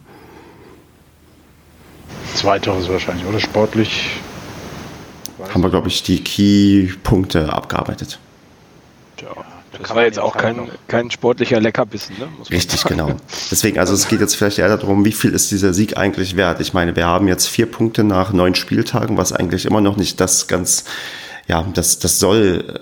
[2.35, 4.11] Zweiteres wahrscheinlich, oder sportlich?
[5.49, 8.19] Haben wir, glaube ich, die Key-Punkte abgearbeitet.
[9.21, 9.29] Ja,
[9.79, 12.15] das war jetzt auch kein, kein sportlicher Leckerbissen.
[12.17, 12.27] Ne?
[12.49, 13.15] Richtig, genau.
[13.51, 16.59] Deswegen, also es geht jetzt vielleicht eher darum, wie viel ist dieser Sieg eigentlich wert?
[16.59, 20.19] Ich meine, wir haben jetzt vier Punkte nach neun Spieltagen, was eigentlich immer noch nicht
[20.19, 20.85] das ganz,
[21.47, 22.79] ja, das, das soll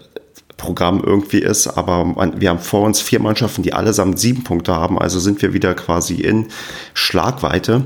[0.60, 5.00] Programm irgendwie ist, aber wir haben vor uns vier Mannschaften, die allesamt sieben Punkte haben,
[5.00, 6.50] also sind wir wieder quasi in
[6.94, 7.86] Schlagweite.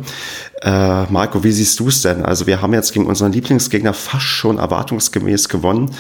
[0.62, 2.26] Äh, Marco, wie siehst du es denn?
[2.26, 5.96] Also wir haben jetzt gegen unseren Lieblingsgegner fast schon erwartungsgemäß gewonnen.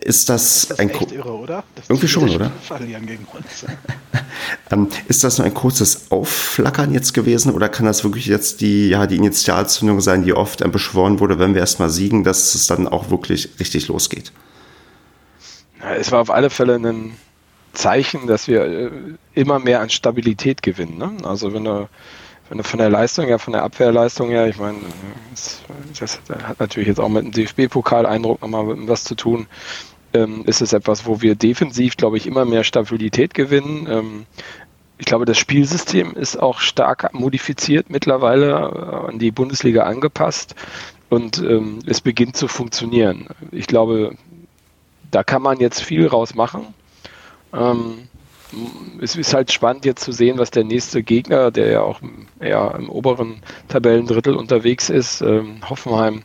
[0.00, 1.64] Ist das, das ist ein echt irre, oder?
[1.74, 2.52] Das irgendwie schon, oder?
[2.78, 3.66] Gegen uns.
[4.70, 8.88] ähm, ist das nur ein kurzes Aufflackern jetzt gewesen oder kann das wirklich jetzt die,
[8.88, 12.66] ja, die Initialzündung sein, die oft äh, beschworen wurde, wenn wir erstmal siegen, dass es
[12.66, 14.32] dann auch wirklich richtig losgeht?
[15.94, 17.16] Es war auf alle Fälle ein
[17.72, 18.90] Zeichen, dass wir äh,
[19.34, 20.98] immer mehr an Stabilität gewinnen.
[20.98, 21.12] Ne?
[21.24, 21.88] Also wenn du
[22.48, 24.78] wenn du von der Leistung her, von der Abwehrleistung her, ich meine,
[25.30, 25.62] das,
[25.98, 29.46] das hat natürlich jetzt auch mit dem DFB-Pokal-Eindruck nochmal was zu tun,
[30.14, 33.88] ähm, ist es etwas, wo wir defensiv, glaube ich, immer mehr Stabilität gewinnen.
[33.90, 34.26] Ähm,
[34.98, 40.54] ich glaube, das Spielsystem ist auch stark modifiziert mittlerweile äh, an die Bundesliga angepasst
[41.08, 43.28] und ähm, es beginnt zu funktionieren.
[43.50, 44.16] Ich glaube,
[45.10, 46.74] da kann man jetzt viel rausmachen.
[47.52, 48.08] Ähm,
[49.00, 52.00] es ist halt spannend jetzt zu sehen, was der nächste Gegner, der ja auch
[52.40, 56.22] eher im oberen Tabellendrittel unterwegs ist, ähm, Hoffenheim,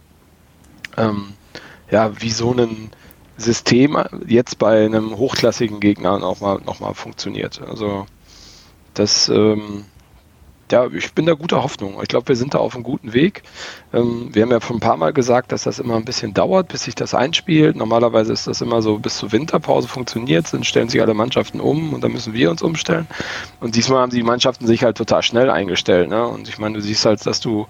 [0.97, 1.33] ähm,
[1.89, 2.91] ja, wie so ein
[3.37, 7.61] System jetzt bei einem hochklassigen Gegner nochmal noch mal funktioniert.
[7.67, 8.05] Also
[8.93, 9.85] das ähm,
[10.71, 11.99] ja, ich bin da guter Hoffnung.
[12.01, 13.43] Ich glaube, wir sind da auf einem guten Weg.
[13.93, 16.67] Ähm, wir haben ja schon ein paar Mal gesagt, dass das immer ein bisschen dauert,
[16.69, 17.75] bis sich das einspielt.
[17.75, 21.93] Normalerweise ist das immer so, bis zur Winterpause funktioniert, dann stellen sich alle Mannschaften um
[21.93, 23.07] und dann müssen wir uns umstellen.
[23.59, 26.09] Und diesmal haben die Mannschaften sich halt total schnell eingestellt.
[26.09, 26.25] Ne?
[26.25, 27.67] Und ich meine, du siehst halt, dass du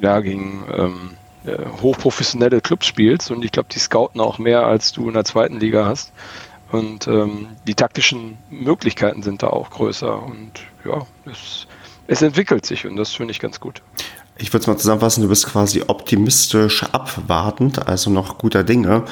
[0.00, 1.10] ja gegen ähm,
[1.46, 5.24] äh, hochprofessionelle Clubs spielst und ich glaube, die scouten auch mehr, als du in der
[5.24, 6.12] zweiten Liga hast.
[6.72, 10.22] Und ähm, die taktischen Möglichkeiten sind da auch größer.
[10.22, 10.52] Und
[10.84, 11.66] ja, es
[12.06, 13.82] es entwickelt sich und das finde ich ganz gut.
[14.36, 19.04] Ich würde es mal zusammenfassen, du bist quasi optimistisch abwartend, also noch guter Dinge.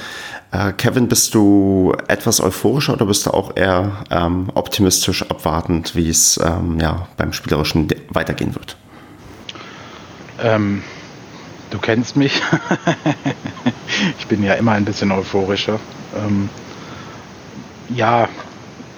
[0.50, 6.08] Äh, Kevin, bist du etwas euphorischer oder bist du auch eher ähm, optimistisch abwartend, wie
[6.08, 8.76] es ähm, ja, beim Spielerischen weitergehen wird?
[10.40, 10.82] Ähm,
[11.70, 12.42] du kennst mich.
[14.18, 15.78] ich bin ja immer ein bisschen euphorischer.
[16.16, 16.48] Ähm,
[17.90, 18.28] ja,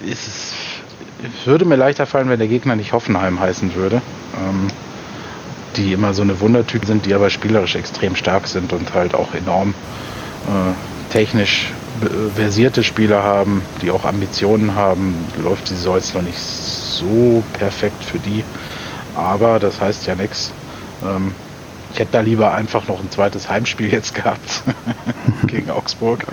[0.01, 0.54] ist es es
[1.45, 4.01] würde mir leichter fallen, wenn der Gegner nicht Hoffenheim heißen würde.
[4.37, 4.67] Ähm,
[5.75, 9.33] die immer so eine Wundertyp sind, die aber spielerisch extrem stark sind und halt auch
[9.33, 9.73] enorm
[10.47, 11.71] äh, technisch
[12.35, 15.15] versierte Spieler haben, die auch Ambitionen haben.
[15.41, 18.43] Läuft die Saison jetzt noch nicht so perfekt für die.
[19.15, 20.51] Aber das heißt ja nichts.
[21.03, 21.33] Ähm,
[21.95, 24.63] ich hätte da lieber einfach noch ein zweites Heimspiel jetzt gehabt
[25.47, 26.25] gegen Augsburg.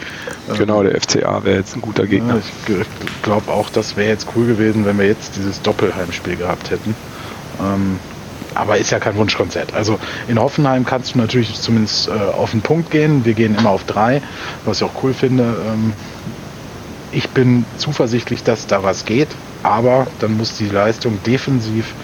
[0.59, 2.39] Genau, der FCA wäre jetzt ein guter Gegner.
[2.39, 6.97] Ich glaube auch, das wäre jetzt cool gewesen, wenn wir jetzt dieses Doppelheimspiel gehabt hätten.
[7.61, 8.01] Ähm,
[8.57, 9.73] aber ist ja kein Wunschkonzert.
[9.73, 13.25] Also in Hoffenheim kannst du natürlich zumindest äh, auf den Punkt gehen.
[13.25, 14.21] Wir gehen immer auf drei,
[14.65, 15.45] was ich auch cool finde.
[15.45, 15.93] Ähm,
[17.13, 19.29] ich bin zuversichtlich, dass da was geht,
[19.63, 21.95] aber dann muss die Leistung defensiv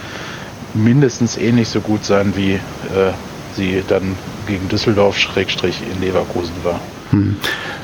[0.75, 2.61] mindestens ähnlich so gut sein wie äh,
[3.59, 4.17] sie dann
[4.47, 6.81] gegen Düsseldorf Schrägstrich in Leverkusen war.
[7.11, 7.37] Hm.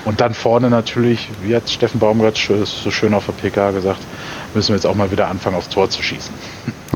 [0.04, 4.00] Und dann vorne natürlich, wie hat Steffen Baumgart so schön auf der PK gesagt,
[4.54, 6.32] müssen wir jetzt auch mal wieder anfangen, aufs Tor zu schießen.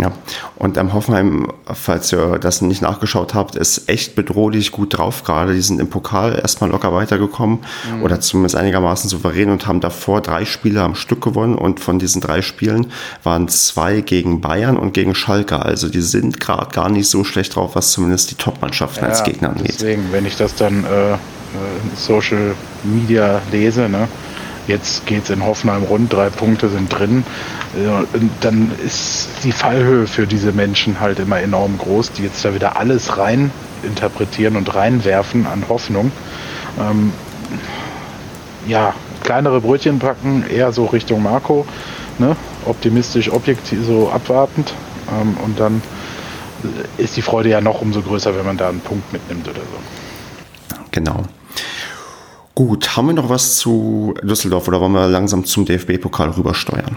[0.00, 0.12] Ja,
[0.56, 5.54] und ähm, Hoffenheim, falls ihr das nicht nachgeschaut habt, ist echt bedrohlich gut drauf gerade.
[5.54, 7.60] Die sind im Pokal erstmal locker weitergekommen
[7.92, 8.02] mhm.
[8.02, 12.20] oder zumindest einigermaßen souverän und haben davor drei Spiele am Stück gewonnen und von diesen
[12.20, 15.60] drei Spielen waren zwei gegen Bayern und gegen Schalke.
[15.60, 19.24] Also die sind gerade gar nicht so schlecht drauf, was zumindest die Top-Mannschaften ja, als
[19.24, 19.74] Gegner angeht.
[19.74, 21.16] Deswegen, wenn ich das dann äh, äh
[21.96, 24.06] Social Media lese, ne?
[24.68, 27.24] Jetzt geht es in Hoffenheim rund, drei Punkte sind drin.
[28.40, 32.76] Dann ist die Fallhöhe für diese Menschen halt immer enorm groß, die jetzt da wieder
[32.76, 33.50] alles rein
[33.82, 36.12] interpretieren und reinwerfen an Hoffnung.
[36.78, 37.12] Ähm,
[38.66, 41.64] ja, kleinere Brötchen packen, eher so Richtung Marco,
[42.18, 42.36] ne?
[42.66, 44.74] optimistisch, objektiv, so abwartend.
[45.10, 45.80] Ähm, und dann
[46.98, 50.76] ist die Freude ja noch umso größer, wenn man da einen Punkt mitnimmt oder so.
[50.90, 51.22] Genau.
[52.58, 56.96] Gut, haben wir noch was zu Düsseldorf oder wollen wir langsam zum DFB-Pokal rübersteuern?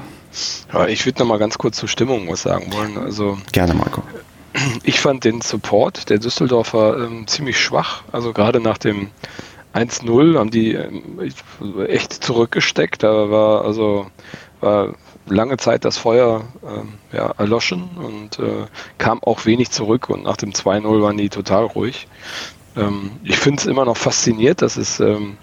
[0.73, 2.97] Ja, ich würde noch mal ganz kurz zur Stimmung was sagen wollen.
[2.97, 4.01] Also, Gerne, Marco.
[4.81, 8.01] Ich fand den Support der Düsseldorfer ähm, ziemlich schwach.
[8.11, 9.11] Also gerade nach dem
[9.75, 11.19] 1-0 haben die ähm,
[11.87, 13.03] echt zurückgesteckt.
[13.03, 14.07] Da war also
[14.61, 14.95] war
[15.27, 18.65] lange Zeit das Feuer ähm, ja, erloschen und äh,
[18.97, 20.09] kam auch wenig zurück.
[20.09, 22.07] Und nach dem 2-0 waren die total ruhig.
[22.75, 25.37] Ähm, ich finde es immer noch faszinierend, dass es ähm,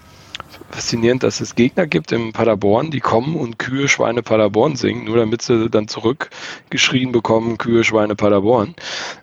[0.70, 5.16] faszinierend, dass es Gegner gibt im Paderborn, die kommen und Kühe, Schweine, Paderborn singen, nur
[5.16, 8.74] damit sie dann zurückgeschrien bekommen, Kühe, Schweine, Paderborn.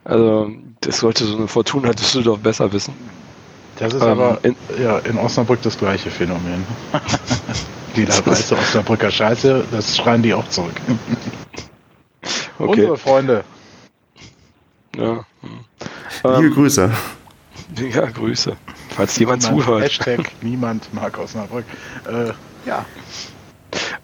[0.04, 2.94] Also das sollte so eine Fortuna Düsseldorf besser wissen.
[3.78, 6.66] Das ist ähm, aber in, ja, in Osnabrück das gleiche Phänomen.
[7.96, 10.76] die da weiße Osnabrücker Scheiße, das schreien die auch zurück.
[12.60, 12.82] okay.
[12.82, 13.44] Unsere Freunde.
[14.98, 15.26] Ja.
[15.42, 15.60] Hm.
[16.24, 16.92] Liebe ähm, Grüße.
[17.94, 18.56] Ja, Grüße.
[18.96, 19.84] Falls jemand niemand, zuhört.
[19.84, 21.66] Hashtag niemand mag Osnabrück.
[22.08, 22.32] Äh,
[22.66, 22.86] ja.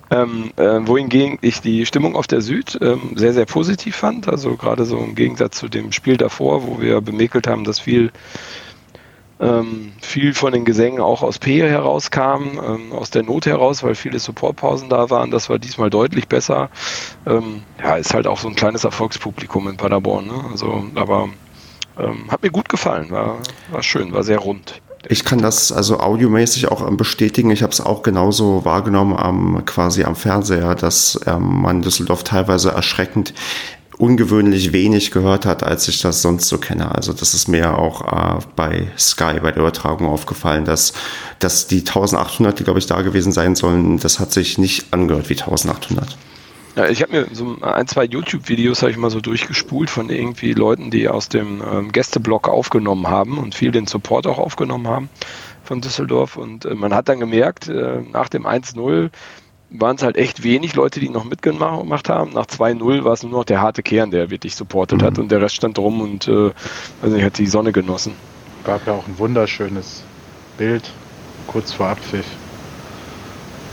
[0.10, 4.28] Ähm, äh, wohingegen ich die Stimmung auf der Süd ähm, sehr, sehr positiv fand.
[4.28, 8.12] Also gerade so im Gegensatz zu dem Spiel davor, wo wir bemäkelt haben, dass viel,
[9.40, 13.96] ähm, viel von den Gesängen auch aus P herauskam, ähm, aus der Not heraus, weil
[13.96, 15.32] viele Supportpausen da waren.
[15.32, 16.70] Das war diesmal deutlich besser.
[17.26, 20.28] Ähm, ja, ist halt auch so ein kleines Erfolgspublikum in Paderborn.
[20.28, 20.44] Ne?
[20.52, 21.30] Also, aber
[21.98, 23.40] ähm, hat mir gut gefallen, war,
[23.72, 24.82] war schön, war sehr rund.
[25.08, 27.50] Ich kann das also audiomäßig auch ähm, bestätigen.
[27.50, 32.72] Ich habe es auch genauso wahrgenommen am quasi am Fernseher, dass ähm, man Düsseldorf teilweise
[32.72, 33.34] erschreckend
[33.98, 36.94] ungewöhnlich wenig gehört hat, als ich das sonst so kenne.
[36.94, 40.94] Also das ist mir auch äh, bei Sky bei der Übertragung aufgefallen, dass,
[41.40, 45.30] dass die 1800, die glaube ich da gewesen sein sollen, das hat sich nicht angehört
[45.30, 46.18] wie 1800.
[46.76, 50.54] Ja, ich habe mir so ein, zwei YouTube-Videos habe ich mal so durchgespult von irgendwie
[50.54, 55.10] Leuten, die aus dem ähm, Gästeblog aufgenommen haben und viel den Support auch aufgenommen haben
[55.64, 56.38] von Düsseldorf.
[56.38, 59.10] Und äh, man hat dann gemerkt, äh, nach dem 1-0
[59.70, 62.32] waren es halt echt wenig Leute, die noch mitgemacht haben.
[62.34, 65.06] Nach 2-0 war es nur noch der harte Kern, der wirklich supportet mhm.
[65.06, 66.52] hat und der Rest stand drum und äh,
[67.02, 68.14] also hat die Sonne genossen.
[68.64, 70.04] Gab ja auch ein wunderschönes
[70.58, 70.90] Bild
[71.48, 72.26] kurz vor Abpfiff.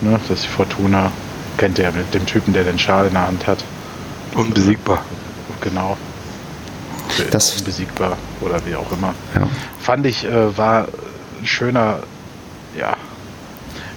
[0.01, 1.13] Ne, dass die Fortuna
[1.59, 3.63] kennt ihr mit dem Typen, der den Schal in der Hand hat.
[4.35, 5.05] Unbesiegbar.
[5.61, 5.97] Genau.
[7.31, 9.15] Das Unbesiegbar oder wie auch immer.
[9.35, 9.49] Ja.
[9.81, 10.89] Fand ich, äh, war
[11.41, 12.01] ein schöner,
[12.79, 12.97] ja,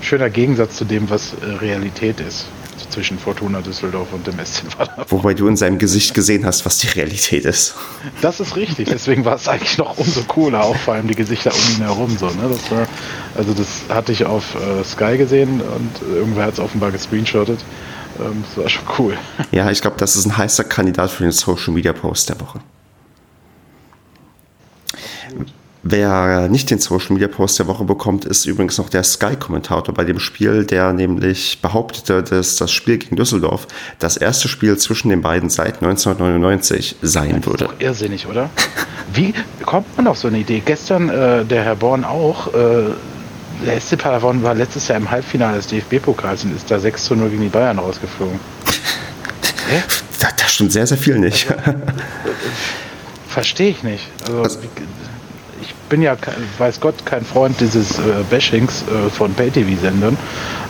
[0.01, 2.47] schöner Gegensatz zu dem, was äh, Realität ist
[2.91, 5.07] zwischen Fortuna Düsseldorf und dem SC Paderborn.
[5.09, 7.75] Wobei du in seinem Gesicht gesehen hast, was die Realität ist.
[8.21, 11.51] Das ist richtig, deswegen war es eigentlich noch umso cooler, auch vor allem die Gesichter
[11.53, 12.17] um ihn herum.
[12.17, 12.49] So, ne?
[12.49, 12.87] das war,
[13.35, 17.59] also das hatte ich auf äh, Sky gesehen und irgendwer hat es offenbar gescreenshottet.
[18.19, 19.17] Ähm, das war schon cool.
[19.51, 22.59] Ja, ich glaube, das ist ein heißer Kandidat für den Social Media Post der Woche.
[25.83, 30.03] Wer nicht den Social Media Post der Woche bekommt, ist übrigens noch der Sky-Kommentator bei
[30.03, 33.67] dem Spiel, der nämlich behauptete, dass das Spiel gegen Düsseldorf
[33.97, 37.65] das erste Spiel zwischen den beiden seit 1999 sein das würde.
[37.65, 38.51] Ist doch irrsinnig, oder?
[39.13, 39.33] Wie
[39.65, 40.61] kommt man auf so eine Idee?
[40.63, 42.53] Gestern äh, der Herr Born auch.
[42.53, 42.91] Äh,
[43.65, 47.15] der SC Paderborn war letztes Jahr im Halbfinale des DFB-Pokals und ist da 6 zu
[47.15, 48.39] 0 gegen die Bayern rausgeflogen.
[49.69, 49.81] Hä?
[50.19, 51.49] Da, da stimmt sehr, sehr viel nicht.
[51.49, 51.79] Also,
[53.27, 54.07] Verstehe ich nicht.
[54.27, 54.59] Also, also
[55.91, 56.15] bin ja,
[56.57, 60.17] weiß Gott, kein Freund dieses äh, Bashings äh, von Pay-TV-Sendern,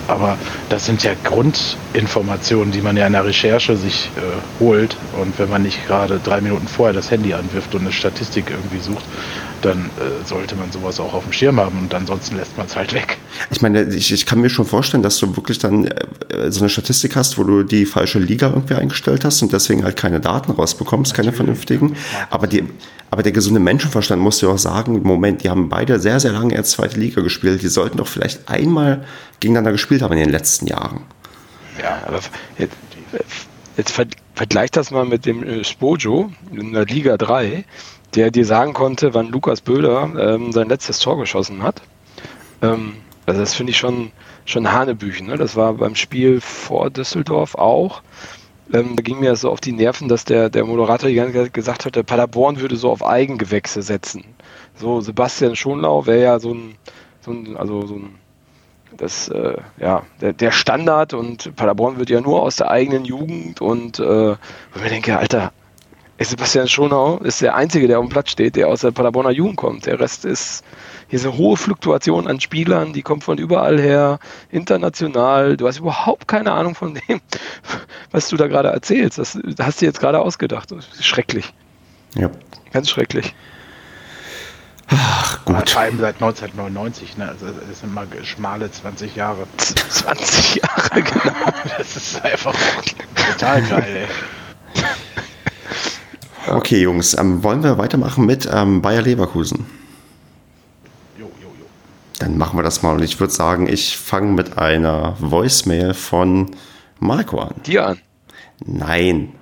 [0.08, 0.36] aber
[0.68, 4.20] das sind ja Grundinformationen, die man ja in der Recherche sich äh,
[4.60, 4.96] holt.
[5.20, 8.80] Und wenn man nicht gerade drei Minuten vorher das Handy anwirft und eine Statistik irgendwie
[8.80, 9.04] sucht,
[9.64, 12.76] dann äh, sollte man sowas auch auf dem Schirm haben und ansonsten lässt man es
[12.76, 13.18] halt weg.
[13.50, 16.68] Ich meine, ich, ich kann mir schon vorstellen, dass du wirklich dann äh, so eine
[16.68, 20.52] Statistik hast, wo du die falsche Liga irgendwie eingestellt hast und deswegen halt keine Daten
[20.52, 21.26] rausbekommst, Natürlich.
[21.26, 21.96] keine vernünftigen.
[22.30, 22.64] Aber die,
[23.10, 26.54] aber der gesunde Menschenverstand muss ja auch sagen, Moment, die haben beide sehr, sehr lange
[26.54, 27.62] erst zweite Liga gespielt.
[27.62, 29.04] Die sollten doch vielleicht einmal
[29.40, 31.02] gegeneinander gespielt haben in den letzten Jahren.
[31.80, 32.20] Ja, aber
[33.76, 37.64] jetzt ver vergleich das mal mit dem äh, Spojo in der Liga 3,
[38.14, 41.82] der dir sagen konnte, wann Lukas Böhler ähm, sein letztes Tor geschossen hat.
[42.62, 42.94] Ähm,
[43.26, 44.10] also das finde ich schon,
[44.44, 45.28] schon Hanebüchen.
[45.28, 45.36] Ne?
[45.36, 48.02] Das war beim Spiel vor Düsseldorf auch.
[48.72, 51.54] Ähm, da ging mir so auf die Nerven, dass der, der Moderator die ganze Zeit
[51.54, 54.24] gesagt hat, der Paderborn würde so auf Eigengewächse setzen.
[54.74, 56.74] So, Sebastian Schonlau wäre ja so ein,
[57.20, 58.14] so ein, also so ein,
[58.96, 63.60] das, äh, ja, der, der Standard und Paderborn wird ja nur aus der eigenen Jugend
[63.60, 64.36] und äh, wo
[64.76, 65.52] ich mir denke, Alter,
[66.24, 69.56] Sebastian Schonau ist der Einzige, der auf dem Platz steht, der aus der Paderborner Jugend
[69.56, 69.86] kommt.
[69.86, 70.64] Der Rest ist
[71.08, 74.18] hier so hohe Fluktuation an Spielern, die kommen von überall her,
[74.50, 75.56] international.
[75.56, 77.20] Du hast überhaupt keine Ahnung von dem,
[78.10, 79.18] was du da gerade erzählst.
[79.18, 80.70] Das, das hast du jetzt gerade ausgedacht.
[80.70, 81.52] Das ist schrecklich.
[82.14, 82.30] Ja.
[82.72, 83.34] Ganz schrecklich.
[84.88, 85.70] Ach, gut.
[85.70, 87.28] Vor allem seit 1999, ne?
[87.28, 89.46] Also das sind mal schmale 20 Jahre.
[89.56, 91.34] 20 Jahre, genau.
[91.78, 92.54] Das ist einfach
[93.14, 94.82] total geil, ey.
[96.48, 99.66] Okay, Jungs, ähm, wollen wir weitermachen mit ähm, Bayer Leverkusen?
[101.18, 101.66] Jo, jo, jo.
[102.18, 106.50] Dann machen wir das mal und ich würde sagen, ich fange mit einer Voicemail von
[106.98, 107.54] Marco an.
[107.64, 107.98] Dir an?
[108.64, 109.32] Nein,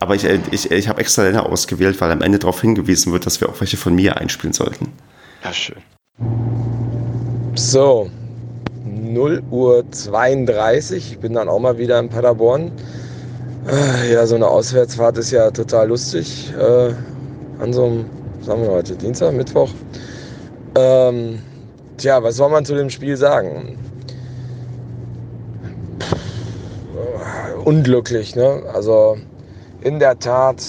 [0.00, 3.26] aber ich, äh, ich, ich habe extra länger ausgewählt, weil am Ende darauf hingewiesen wird,
[3.26, 4.88] dass wir auch welche von mir einspielen sollten.
[5.44, 5.76] Ja, schön.
[7.54, 8.10] So,
[8.84, 11.12] 0 Uhr 32.
[11.12, 12.72] Ich bin dann auch mal wieder in Paderborn.
[13.68, 16.52] Äh, ja, so eine Auswärtsfahrt ist ja total lustig.
[16.58, 16.94] Äh,
[17.62, 18.06] an so einem,
[18.40, 19.70] sagen wir heute, Dienstag, Mittwoch.
[20.76, 21.40] Ähm,
[21.98, 23.76] tja, was soll man zu dem Spiel sagen?
[25.98, 28.62] Puh, unglücklich, ne?
[28.72, 29.18] Also
[29.82, 30.62] in der Tat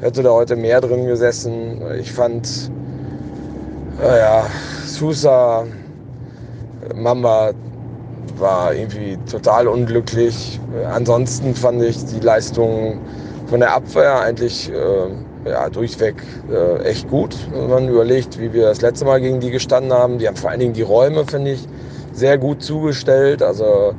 [0.00, 1.82] hätte da heute mehr drin gesessen.
[1.98, 2.70] Ich fand,
[4.00, 4.46] naja,
[4.86, 5.66] Sousa,
[6.94, 7.52] Mamba
[8.38, 10.60] war irgendwie total unglücklich.
[10.92, 13.00] Ansonsten fand ich die Leistung
[13.46, 16.16] von der Abwehr eigentlich äh, ja, durchweg
[16.50, 17.36] äh, echt gut.
[17.52, 20.18] Wenn man überlegt, wie wir das letzte Mal gegen die gestanden haben.
[20.18, 21.66] Die haben vor allen Dingen die Räume, finde ich,
[22.12, 23.42] sehr gut zugestellt.
[23.42, 23.94] Also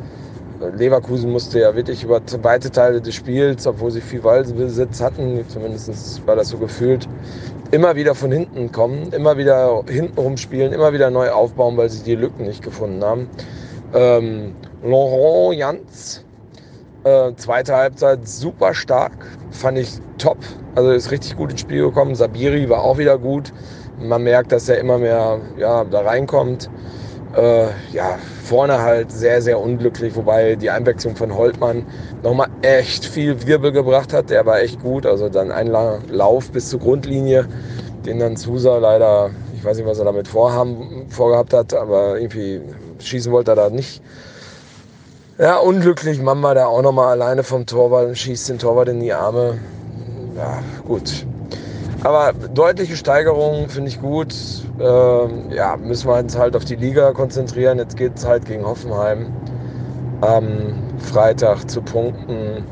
[0.78, 6.26] Leverkusen musste ja wirklich über weite Teile des Spiels, obwohl sie viel Ballbesitz hatten, zumindest
[6.28, 7.08] war das so gefühlt,
[7.72, 12.04] immer wieder von hinten kommen, immer wieder hinten rumspielen, immer wieder neu aufbauen, weil sie
[12.04, 13.28] die Lücken nicht gefunden haben.
[13.94, 16.24] Ähm, Laurent Jans,
[17.04, 20.38] äh, zweite Halbzeit super stark, fand ich top.
[20.76, 22.16] Also ist richtig gut ins Spiel gekommen.
[22.16, 23.52] Sabiri war auch wieder gut.
[24.00, 26.70] Man merkt, dass er immer mehr ja, da reinkommt.
[27.36, 31.86] Äh, ja, vorne halt sehr, sehr unglücklich, wobei die Einwechslung von Holtmann
[32.24, 34.30] nochmal echt viel Wirbel gebracht hat.
[34.30, 35.06] Der war echt gut.
[35.06, 35.68] Also dann ein
[36.10, 37.46] Lauf bis zur Grundlinie,
[38.06, 42.62] den dann Sousa leider, ich weiß nicht, was er damit vorhaben, vorgehabt hat, aber irgendwie
[43.08, 44.02] schießen wollte er da nicht.
[45.38, 49.14] Ja, unglücklich, Mama da auch nochmal alleine vom Torwart und schießt den Torwart in die
[49.14, 49.58] Arme.
[50.36, 51.26] Ja, gut.
[52.04, 54.34] Aber deutliche Steigerung finde ich gut.
[54.80, 57.78] Ähm, ja, müssen wir uns halt auf die Liga konzentrieren.
[57.78, 59.32] Jetzt geht es halt gegen Hoffenheim
[60.22, 62.64] am Freitag zu punkten.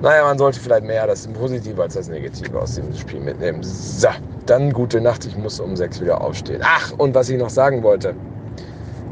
[0.00, 3.62] Naja, man sollte vielleicht mehr das Positive als das Negative aus dem Spiel mitnehmen.
[3.62, 4.08] So,
[4.46, 5.24] dann gute Nacht.
[5.24, 6.60] Ich muss um sechs wieder aufstehen.
[6.62, 8.14] Ach, und was ich noch sagen wollte.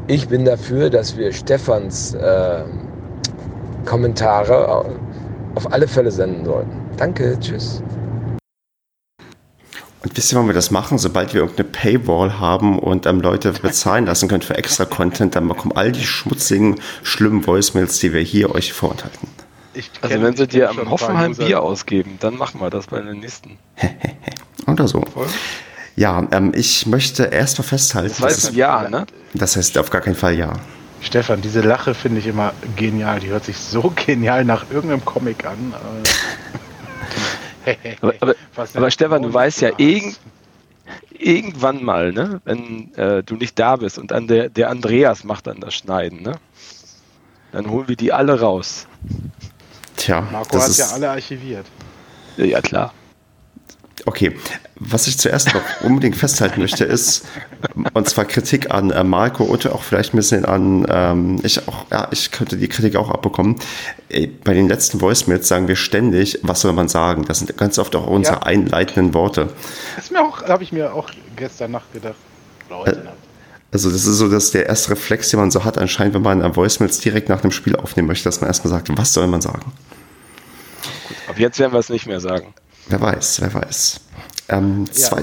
[0.09, 2.63] Ich bin dafür, dass wir Stefans äh,
[3.85, 4.85] Kommentare
[5.55, 6.79] auf alle Fälle senden sollten.
[6.95, 7.83] Danke, tschüss.
[10.03, 10.97] Und wisst ihr, wann wir das machen?
[10.97, 15.45] Sobald wir irgendeine Paywall haben und ähm, Leute bezahlen lassen können für extra Content, dann
[15.49, 19.27] bekommen all die schmutzigen, schlimmen Voicemails, die wir hier euch vorenthalten.
[20.01, 23.57] also wenn sie dir am Hoffenheim Bier ausgeben, dann machen wir das bei den nächsten.
[24.67, 25.03] Oder so.
[25.97, 28.09] Ja, ähm, ich möchte erst mal festhalten.
[28.09, 29.07] Das heißt ja, ne?
[29.33, 30.53] Das heißt auf gar keinen Fall ja.
[31.01, 33.19] Stefan, diese Lache finde ich immer genial.
[33.19, 35.73] Die hört sich so genial nach irgendeinem Comic an.
[37.65, 37.95] Äh.
[38.01, 38.35] aber, aber,
[38.75, 40.19] aber Stefan, du weißt ja, irgend,
[41.17, 45.47] irgendwann mal, ne, wenn äh, du nicht da bist und dann der, der Andreas macht
[45.47, 46.33] dann das Schneiden, ne?
[47.53, 48.85] Dann holen wir die alle raus.
[49.95, 51.65] Tja, Marco hat ja alle archiviert.
[52.37, 52.93] Ja, klar.
[54.05, 54.37] Okay,
[54.75, 57.25] was ich zuerst noch unbedingt festhalten möchte, ist,
[57.93, 61.85] und zwar Kritik an äh, Marco und auch vielleicht ein bisschen an, ähm, ich auch,
[61.91, 63.57] ja, ich könnte die Kritik auch abbekommen.
[64.09, 67.25] Äh, bei den letzten Voicemails sagen wir ständig, was soll man sagen?
[67.25, 68.43] Das sind ganz oft auch unsere ja.
[68.43, 69.49] einleitenden Worte.
[69.95, 72.15] Das ist mir auch, habe ich mir auch gestern Nacht gedacht.
[72.85, 72.93] Äh,
[73.71, 76.55] also das ist so, dass der erste Reflex, den man so hat, anscheinend, wenn man
[76.55, 79.73] Voicemails direkt nach dem Spiel aufnehmen möchte, dass man erstmal sagt, was soll man sagen?
[81.07, 82.53] Gut, ab jetzt werden wir es nicht mehr sagen.
[82.89, 83.99] Wer weiß, wer weiß.
[84.49, 85.17] Ähm, ja.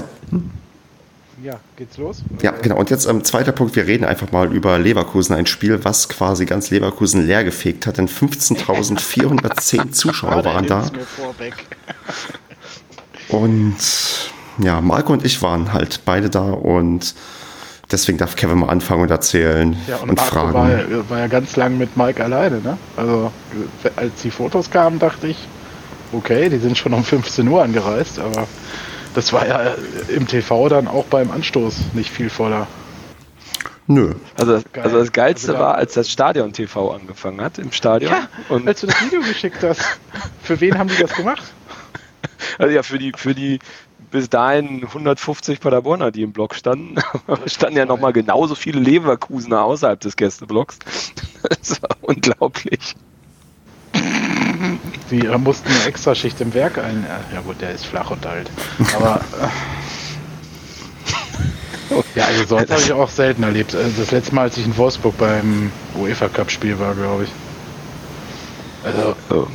[1.43, 2.23] Ja, geht's los?
[2.41, 2.77] Ja, genau.
[2.77, 3.75] Und jetzt ähm, zweiter Punkt.
[3.75, 5.35] Wir reden einfach mal über Leverkusen.
[5.35, 7.97] Ein Spiel, was quasi ganz Leverkusen leer gefegt hat.
[7.97, 10.89] Denn 15.410 Zuschauer waren da.
[13.29, 13.75] Und
[14.59, 17.13] ja, Marco und ich waren halt beide da und
[17.91, 20.53] deswegen darf Kevin mal anfangen und erzählen Ja, und, und fragen.
[20.53, 22.77] War, ja- war ja ganz lang mit Mike alleine, ne?
[22.95, 23.31] Also,
[23.95, 25.37] als die Fotos kamen, dachte ich,
[26.17, 28.47] okay, die sind schon um 15 Uhr angereist, aber
[29.13, 29.75] das war ja
[30.09, 32.67] im TV dann auch beim Anstoß nicht viel voller.
[33.87, 34.15] Nö.
[34.37, 34.83] Also das, Geil.
[34.83, 38.13] also das Geilste Also da- war, als das Stadion TV angefangen hat im Stadion.
[38.49, 39.81] und als du das Video geschickt hast,
[40.41, 41.43] für wen haben die das gemacht?
[42.57, 43.59] also ja, für die, für die
[44.09, 46.95] bis dahin 150 Paderborner, die im Block standen,
[47.45, 50.79] standen ja nochmal genauso viele Leverkusener außerhalb des Gästeblocks.
[51.61, 52.95] Das war unglaublich.
[55.11, 57.05] Die äh, mussten eine Extraschicht im Werk ein.
[57.05, 58.49] äh, Ja gut, der ist flach und alt.
[58.95, 59.47] Aber äh,
[62.19, 63.73] ja, also sowas habe ich auch selten erlebt.
[63.97, 67.29] Das letzte Mal, als ich in Wolfsburg beim UEFA Cup Spiel war, glaube ich.
[68.83, 69.47] Also So.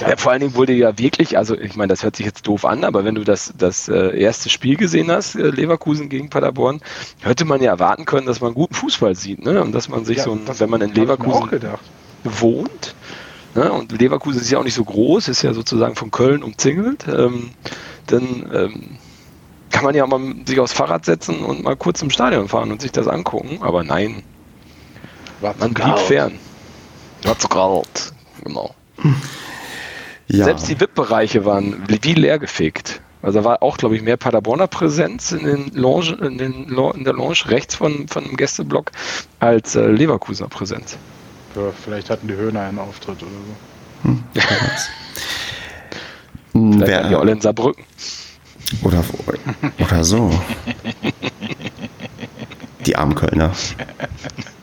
[0.00, 2.64] Ja, vor allen Dingen wurde ja wirklich, also ich meine, das hört sich jetzt doof
[2.64, 6.80] an, aber wenn du das, das erste Spiel gesehen hast, Leverkusen gegen Paderborn,
[7.20, 9.62] hätte man ja erwarten können, dass man guten Fußball sieht, ne?
[9.62, 11.48] Und dass man sich ja, so, ein, wenn man in Leverkusen
[12.24, 12.96] wohnt,
[13.54, 13.72] ne?
[13.72, 17.50] und Leverkusen ist ja auch nicht so groß, ist ja sozusagen von Köln umzingelt, ähm,
[18.06, 18.98] dann ähm,
[19.70, 22.82] kann man ja mal sich aufs Fahrrad setzen und mal kurz im Stadion fahren und
[22.82, 24.22] sich das angucken, aber nein,
[25.40, 26.00] War man blieb kalt.
[26.00, 26.38] fern.
[27.22, 28.12] War zu kalt,
[28.44, 28.74] genau.
[30.28, 30.44] Ja.
[30.44, 33.00] Selbst die VIP-Bereiche waren wie leer gefegt.
[33.22, 37.04] Also da war auch, glaube ich, mehr Paderborner Präsenz in, den Lounge, in, den, in
[37.04, 38.90] der Lounge rechts von, von dem Gästeblock
[39.38, 40.98] als äh, Leverkusener Präsenz.
[41.54, 44.08] Ja, vielleicht hatten die Höhner einen Auftritt oder so.
[44.08, 44.24] Hm,
[46.52, 47.84] Vielleicht wer- waren die alle in Saarbrücken.
[48.82, 49.04] Oder,
[49.78, 50.30] oder so.
[52.86, 53.52] Die armen Kölner.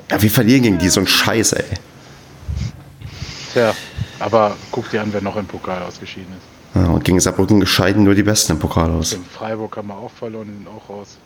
[0.09, 1.63] Ja, wir verlieren gegen die so ein Scheiß, ey.
[3.53, 3.73] Tja,
[4.19, 6.75] aber guck dir an, wer noch im Pokal ausgeschieden ist.
[6.81, 9.13] Ja, und gegen Saarbrücken gescheiden nur die Besten im Pokal aus.
[9.13, 11.17] In Freiburg haben wir auch verloren, die sind auch raus.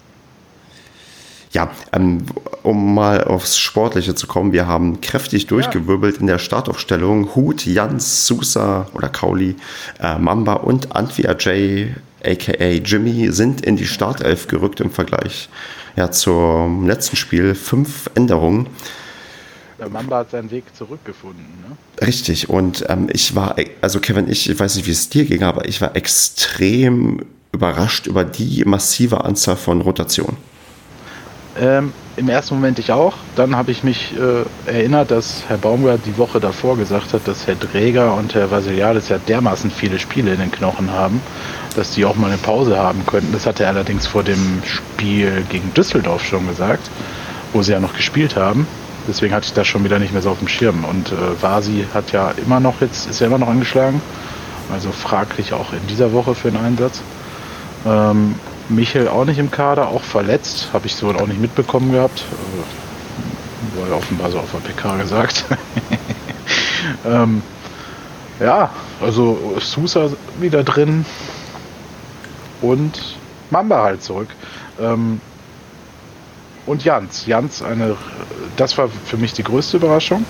[1.54, 2.26] Ja, ähm,
[2.64, 7.36] um mal aufs Sportliche zu kommen, wir haben kräftig durchgewirbelt in der Startaufstellung.
[7.36, 9.56] Hut, Jans, Sousa oder Kauli,
[9.99, 11.93] äh, Mamba und Antwi Ajay,
[12.26, 15.47] aka Jimmy, sind in die Startelf gerückt im Vergleich
[15.95, 17.54] ja, zum letzten Spiel.
[17.54, 18.68] Fünf Änderungen.
[19.78, 22.06] Der Mamba hat seinen Weg zurückgefunden, ne?
[22.06, 25.43] Richtig, und ähm, ich war, also Kevin, ich, ich weiß nicht, wie es dir ging,
[25.43, 30.53] aber ich war extrem überrascht über die massive Anzahl von Rotationen.
[31.60, 33.14] Ähm, Im ersten Moment ich auch.
[33.36, 37.47] Dann habe ich mich äh, erinnert, dass Herr Baumgart die Woche davor gesagt hat, dass
[37.47, 41.22] Herr Dräger und Herr Vasiliades ja dermaßen viele Spiele in den Knochen haben,
[41.76, 43.32] dass die auch mal eine Pause haben könnten.
[43.34, 46.89] Das hat er allerdings vor dem Spiel gegen Düsseldorf schon gesagt,
[47.51, 48.68] wo sie ja noch gespielt haben.
[49.08, 50.86] Deswegen hatte ich das schon wieder nicht mehr so auf dem Schirm.
[50.86, 54.01] Und äh, Vasi hat ja immer noch jetzt, ist ja immer noch angeschlagen.
[54.72, 57.01] Also fraglich auch in dieser Woche für einen Einsatz.
[57.86, 58.36] Ähm,
[58.70, 62.20] Michel auch nicht im Kader, auch verletzt, habe ich so auch nicht mitbekommen gehabt.
[62.20, 65.45] Äh, wurde offenbar so auf der PK gesagt.
[67.05, 67.41] ähm,
[68.39, 68.70] ja,
[69.01, 70.09] also Sousa
[70.39, 71.05] wieder drin
[72.61, 73.18] und
[73.49, 74.30] Mamba halt zurück.
[74.80, 75.22] Ähm,
[76.66, 77.26] und Jans.
[77.26, 77.97] Jans, eine,
[78.55, 80.26] das war für mich die größte Überraschung.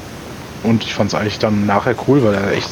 [0.63, 2.69] Und ich fand es eigentlich dann nachher cool, weil er echt,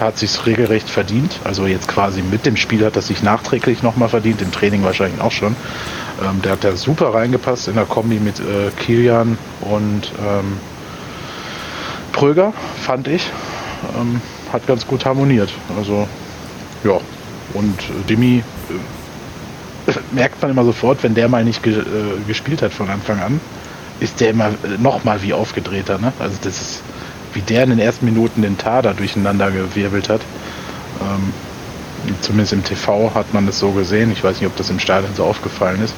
[0.00, 1.40] hat sich regelrecht verdient.
[1.44, 5.20] Also jetzt quasi mit dem Spiel hat er sich nachträglich nochmal verdient, im Training wahrscheinlich
[5.20, 5.56] auch schon.
[6.22, 10.58] Ähm, der hat da super reingepasst in der Kombi mit äh, Kilian und ähm,
[12.12, 13.30] Pröger, fand ich.
[13.98, 14.20] Ähm,
[14.52, 15.50] hat ganz gut harmoniert.
[15.76, 16.08] Also,
[16.84, 16.98] ja.
[17.54, 18.42] Und äh, Dimi
[19.86, 21.84] äh, merkt man immer sofort, wenn der mal nicht ge äh,
[22.26, 23.40] gespielt hat von Anfang an,
[24.00, 25.98] ist der immer noch mal wie aufgedrehter.
[25.98, 26.12] Ne?
[26.18, 26.82] Also das ist,
[27.34, 30.20] wie der in den ersten Minuten den Tar da durcheinander gewirbelt hat.
[31.00, 31.32] Ähm,
[32.20, 34.10] zumindest im TV hat man das so gesehen.
[34.12, 35.94] Ich weiß nicht, ob das im Stadion so aufgefallen ist.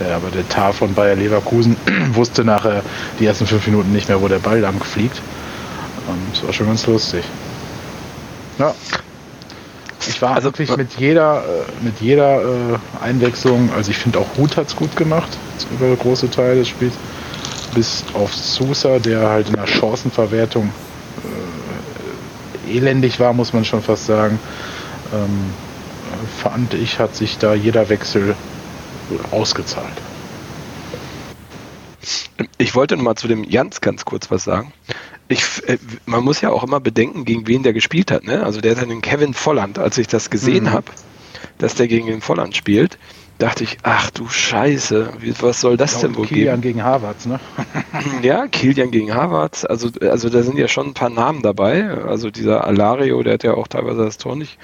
[0.00, 1.76] Der, aber der Tar von Bayer Leverkusen
[2.12, 2.82] wusste nachher
[3.20, 5.20] die ersten fünf Minuten nicht mehr, wo der Ball lang fliegt.
[6.08, 7.24] Ähm, das war schon ganz lustig.
[8.58, 8.74] Ja.
[10.06, 14.26] Ich war Also, wirklich mit jeder, äh, mit jeder äh, Einwechslung, also ich finde auch
[14.36, 15.28] Hut hat es gut gemacht,
[15.78, 16.92] über große Teile des Spiels,
[17.74, 20.70] bis auf Sousa, der halt in der Chancenverwertung
[22.68, 24.38] äh, elendig war, muss man schon fast sagen.
[25.12, 25.52] Ähm,
[26.12, 28.34] äh, fand ich, hat sich da jeder Wechsel
[29.30, 29.92] ausgezahlt.
[32.58, 34.72] Ich wollte noch mal zu dem Jans ganz kurz was sagen.
[35.28, 38.24] Ich, äh, man muss ja auch immer bedenken, gegen wen der gespielt hat.
[38.24, 38.44] Ne?
[38.44, 40.72] Also der ja den Kevin Volland, als ich das gesehen Mhm.
[40.72, 40.86] habe,
[41.58, 42.98] dass der gegen den Volland spielt,
[43.38, 46.62] dachte ich, ach du Scheiße, was soll das denn wohl Kilian geben?
[46.62, 47.40] gegen Harvards, ne?
[48.22, 51.90] Ja, Kilian gegen Harvards, also, also da sind ja schon ein paar Namen dabei.
[51.90, 54.58] Also dieser Alario, der hat ja auch teilweise das Tor nicht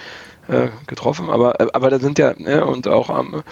[0.49, 3.43] äh, getroffen, aber, aber da sind ja, ne, und auch am,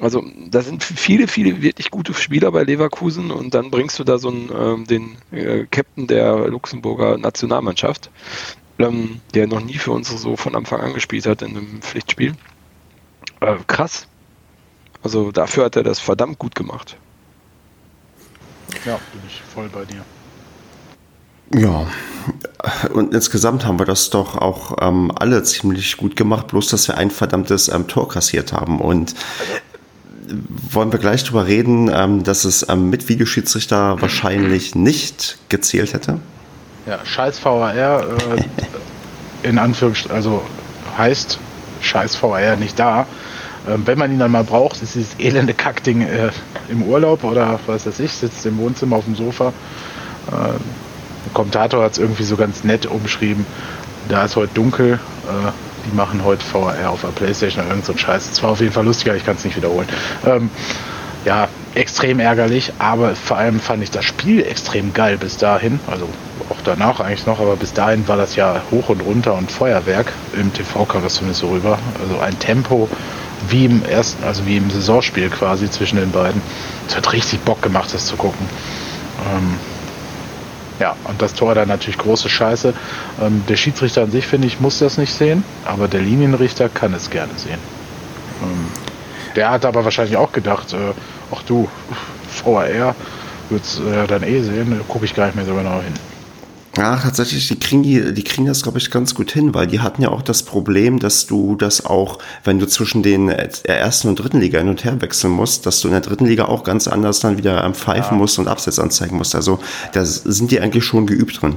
[0.00, 4.18] also da sind viele, viele wirklich gute Spieler bei Leverkusen und dann bringst du da
[4.18, 8.10] so einen, ähm, den äh, Captain der Luxemburger Nationalmannschaft,
[8.78, 12.34] ähm, der noch nie für uns so von Anfang an gespielt hat in einem Pflichtspiel.
[13.40, 14.07] Äh, krass.
[15.02, 16.96] Also dafür hat er das verdammt gut gemacht.
[18.84, 20.04] Ja, bin ich voll bei dir.
[21.54, 21.86] Ja,
[22.92, 26.98] und insgesamt haben wir das doch auch ähm, alle ziemlich gut gemacht, bloß dass wir
[26.98, 28.80] ein verdammtes ähm, Tor kassiert haben.
[28.80, 29.14] Und
[30.72, 36.20] wollen wir gleich drüber reden, ähm, dass es ähm, mit Videoschiedsrichter wahrscheinlich nicht gezählt hätte?
[36.86, 38.44] Ja, scheiß VAR, äh,
[39.42, 40.42] in Anführungsstrichen, also
[40.96, 41.38] heißt
[41.80, 43.06] scheiß VAR nicht da.
[43.68, 46.30] Ähm, wenn man ihn dann mal braucht, ist dieses elende Kackding äh,
[46.68, 49.48] im Urlaub oder was weiß ich, sitzt im Wohnzimmer auf dem Sofa.
[50.28, 53.44] Äh, der Kommentator hat es irgendwie so ganz nett umschrieben.
[54.08, 55.50] Da ist heute dunkel, äh,
[55.86, 58.30] die machen heute VR auf der Playstation oder irgend so Scheiß.
[58.30, 59.88] Es war auf jeden Fall lustiger, ich kann es nicht wiederholen.
[60.24, 60.50] Ähm,
[61.24, 65.80] ja, extrem ärgerlich, aber vor allem fand ich das Spiel extrem geil bis dahin.
[65.86, 66.08] Also
[66.48, 70.12] auch danach eigentlich noch, aber bis dahin war das ja hoch und runter und Feuerwerk.
[70.32, 71.78] Im TV kam das zumindest so rüber.
[72.00, 72.88] Also ein Tempo
[73.48, 76.42] wie im ersten, also wie im Saisonspiel quasi zwischen den beiden.
[76.88, 78.46] Es hat richtig Bock gemacht, das zu gucken.
[79.32, 79.54] Ähm,
[80.80, 82.72] ja, und das Tor dann natürlich große Scheiße.
[83.20, 86.94] Ähm, der Schiedsrichter an sich, finde ich, muss das nicht sehen, aber der Linienrichter kann
[86.94, 87.58] es gerne sehen.
[88.42, 88.66] Ähm,
[89.34, 90.92] der hat aber wahrscheinlich auch gedacht, äh,
[91.34, 91.68] ach du,
[92.44, 92.94] VAR
[93.50, 95.94] wird es äh, dann eh sehen, gucke ich gar nicht mehr so genau hin.
[96.78, 99.80] Ja, tatsächlich, die kriegen, die, die kriegen das, glaube ich, ganz gut hin, weil die
[99.80, 104.20] hatten ja auch das Problem, dass du das auch, wenn du zwischen den ersten und
[104.20, 106.86] dritten Liga hin und her wechseln musst, dass du in der dritten Liga auch ganz
[106.86, 108.18] anders dann wieder am Pfeifen ja.
[108.18, 109.34] musst und Absatz anzeigen musst.
[109.34, 109.58] Also
[109.92, 111.56] da sind die eigentlich schon geübt drin.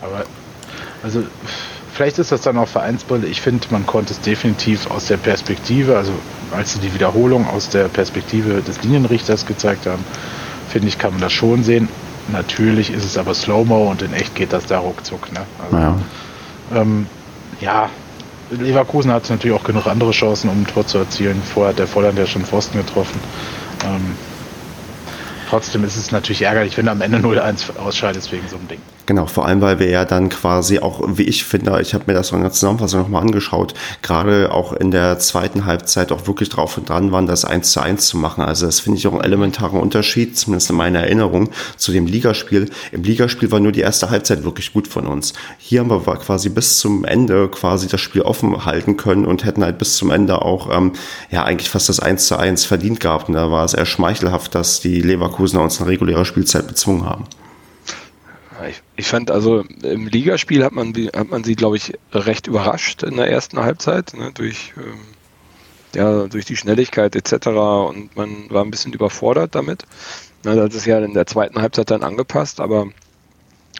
[0.00, 0.24] Aber,
[1.02, 1.22] also,
[1.92, 3.26] vielleicht ist das dann auch Vereinsbrille.
[3.26, 6.12] Ich finde, man konnte es definitiv aus der Perspektive, also
[6.52, 10.02] als sie die Wiederholung aus der Perspektive des Linienrichters gezeigt haben,
[10.70, 11.90] finde ich, kann man das schon sehen.
[12.28, 15.32] Natürlich ist es aber Slow-Mo und in echt geht das da ruckzuck.
[15.32, 15.40] Ne?
[15.64, 15.98] Also, ja.
[16.74, 17.06] Ähm,
[17.60, 17.88] ja,
[18.50, 21.42] Leverkusen hat natürlich auch genug andere Chancen, um ein Tor zu erzielen.
[21.42, 23.20] Vorher hat der Volland ja schon Pfosten getroffen.
[23.84, 24.16] Ähm,
[25.48, 28.80] trotzdem ist es natürlich ärgerlich, wenn du am Ende 0-1 ausscheidest wegen so einem Ding.
[29.08, 32.12] Genau, vor allem, weil wir ja dann quasi auch, wie ich finde, ich habe mir
[32.12, 36.76] das in der Zusammenfassung nochmal angeschaut, gerade auch in der zweiten Halbzeit auch wirklich drauf
[36.76, 38.44] und dran waren, das 1 zu 1 zu machen.
[38.44, 41.48] Also das finde ich auch einen elementaren Unterschied, zumindest in meiner Erinnerung,
[41.78, 42.68] zu dem Ligaspiel.
[42.92, 45.32] Im Ligaspiel war nur die erste Halbzeit wirklich gut von uns.
[45.56, 49.64] Hier haben wir quasi bis zum Ende quasi das Spiel offen halten können und hätten
[49.64, 50.92] halt bis zum Ende auch ähm,
[51.30, 53.28] ja eigentlich fast das 1 zu 1 verdient gehabt.
[53.28, 57.24] Und da war es eher schmeichelhaft, dass die Leverkusener uns eine reguläre Spielzeit bezwungen haben.
[58.66, 63.02] Ich, ich, fand also im Ligaspiel hat man, hat man sie, glaube ich, recht überrascht
[63.02, 64.98] in der ersten Halbzeit, ne, durch, ähm,
[65.94, 67.46] ja, durch die Schnelligkeit etc.
[67.48, 69.84] und man war ein bisschen überfordert damit.
[70.44, 72.88] Na, das ist ja in der zweiten Halbzeit dann angepasst, aber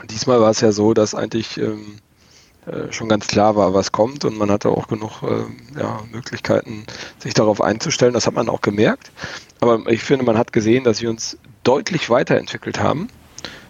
[0.09, 1.99] diesmal war es ja so, dass eigentlich ähm,
[2.67, 6.85] äh, schon ganz klar war, was kommt und man hatte auch genug äh, ja, Möglichkeiten,
[7.19, 8.13] sich darauf einzustellen.
[8.13, 9.11] Das hat man auch gemerkt.
[9.61, 13.09] Aber ich finde, man hat gesehen, dass wir uns deutlich weiterentwickelt haben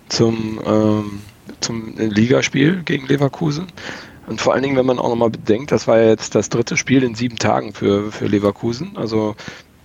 [0.09, 1.21] zum, ähm,
[1.61, 3.67] zum Ligaspiel gegen Leverkusen.
[4.27, 6.77] Und vor allen Dingen, wenn man auch nochmal bedenkt, das war ja jetzt das dritte
[6.77, 8.97] Spiel in sieben Tagen für, für Leverkusen.
[8.97, 9.37] Also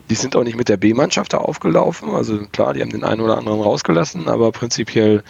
[0.09, 2.09] die sind auch nicht mit der B-Mannschaft da aufgelaufen.
[2.09, 5.23] Also klar, die haben den einen oder anderen rausgelassen, aber prinzipiell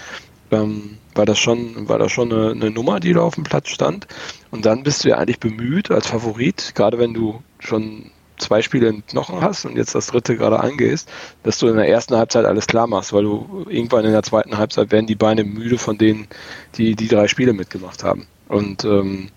[0.51, 3.69] ähm, war das schon, war das schon eine, eine, Nummer, die da auf dem Platz
[3.69, 4.07] stand.
[4.49, 8.88] Und dann bist du ja eigentlich bemüht als Favorit, gerade wenn du schon zwei Spiele
[8.88, 11.09] in Knochen hast und jetzt das dritte gerade angehst,
[11.43, 14.57] dass du in der ersten Halbzeit alles klar machst, weil du irgendwann in der zweiten
[14.57, 16.27] Halbzeit werden die Beine müde von denen,
[16.75, 18.27] die die drei Spiele mitgemacht haben.
[18.47, 19.29] Und ähm,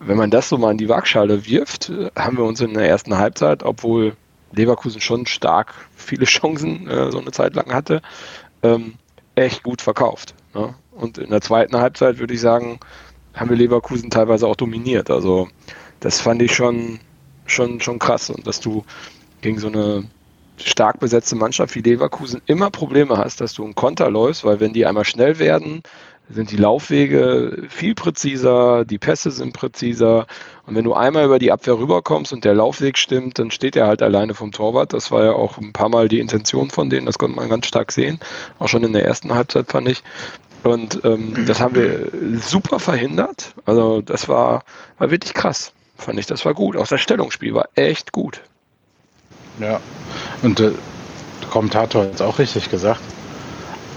[0.00, 3.16] wenn man das so mal in die Waagschale wirft, haben wir uns in der ersten
[3.16, 4.14] Halbzeit, obwohl
[4.52, 8.02] Leverkusen schon stark viele Chancen äh, so eine Zeit lang hatte,
[8.62, 8.94] ähm,
[9.34, 10.34] echt gut verkauft.
[10.54, 10.74] Ne?
[10.92, 12.78] Und in der zweiten Halbzeit würde ich sagen,
[13.34, 15.10] haben wir Leverkusen teilweise auch dominiert.
[15.10, 15.48] Also
[16.00, 16.98] das fand ich schon,
[17.46, 18.30] schon, schon krass.
[18.30, 18.84] Und dass du
[19.40, 20.04] gegen so eine
[20.58, 24.72] stark besetzte Mannschaft wie Leverkusen immer Probleme hast, dass du einen Konter läufst, weil wenn
[24.72, 25.82] die einmal schnell werden,
[26.28, 30.26] sind die Laufwege viel präziser, die Pässe sind präziser.
[30.66, 33.86] Und wenn du einmal über die Abwehr rüberkommst und der Laufweg stimmt, dann steht er
[33.86, 34.92] halt alleine vom Torwart.
[34.92, 37.66] Das war ja auch ein paar Mal die Intention von denen, das konnte man ganz
[37.66, 38.18] stark sehen.
[38.58, 40.02] Auch schon in der ersten Halbzeit fand ich.
[40.64, 43.54] Und ähm, das haben wir super verhindert.
[43.66, 44.64] Also das war,
[44.98, 45.72] war wirklich krass.
[45.96, 46.76] Fand ich, das war gut.
[46.76, 48.40] Auch das Stellungsspiel war echt gut.
[49.60, 49.80] Ja,
[50.42, 50.72] und äh,
[51.42, 53.00] der Kommentator hat es auch richtig gesagt.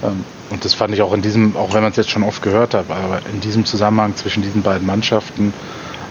[0.04, 2.42] Ähm, und das fand ich auch in diesem, auch wenn man es jetzt schon oft
[2.42, 5.54] gehört hat, aber in diesem Zusammenhang zwischen diesen beiden Mannschaften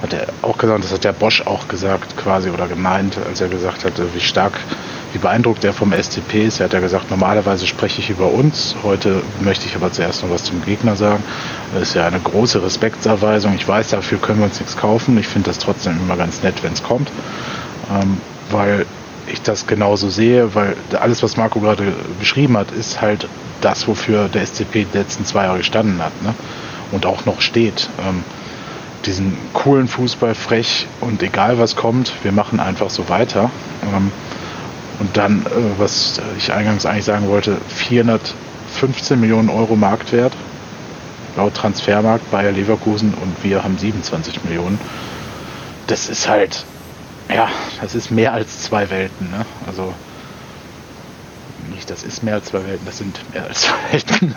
[0.02, 3.48] hat er auch gesagt, das hat der Bosch auch gesagt quasi oder gemeint, als er
[3.48, 4.58] gesagt hat, wie stark,
[5.12, 6.60] wie beeindruckt er vom SCP ist.
[6.60, 10.30] Er hat ja gesagt, normalerweise spreche ich über uns, heute möchte ich aber zuerst noch
[10.30, 11.22] was zum Gegner sagen.
[11.74, 13.54] Das ist ja eine große Respektserweisung.
[13.54, 15.18] Ich weiß, dafür können wir uns nichts kaufen.
[15.18, 17.10] Ich finde das trotzdem immer ganz nett, wenn es kommt,
[17.90, 18.18] ähm,
[18.50, 18.86] weil
[19.26, 23.28] ich das genauso sehe, weil alles, was Marco gerade beschrieben hat, ist halt
[23.60, 26.34] das, wofür der SCP die letzten zwei Jahre gestanden hat ne?
[26.92, 27.90] und auch noch steht.
[28.06, 28.24] Ähm,
[29.08, 33.50] diesen coolen Fußball frech und egal was kommt, wir machen einfach so weiter.
[33.82, 34.12] Ähm,
[35.00, 35.48] und dann, äh,
[35.78, 40.34] was ich eingangs eigentlich sagen wollte, 415 Millionen Euro Marktwert
[41.36, 44.78] laut Transfermarkt Bayer Leverkusen und wir haben 27 Millionen.
[45.86, 46.64] Das ist halt,
[47.32, 47.48] ja,
[47.80, 49.30] das ist mehr als zwei Welten.
[49.30, 49.46] Ne?
[49.66, 49.94] Also
[51.70, 54.34] nicht, das ist mehr als zwei Welten, das sind mehr als zwei Welten.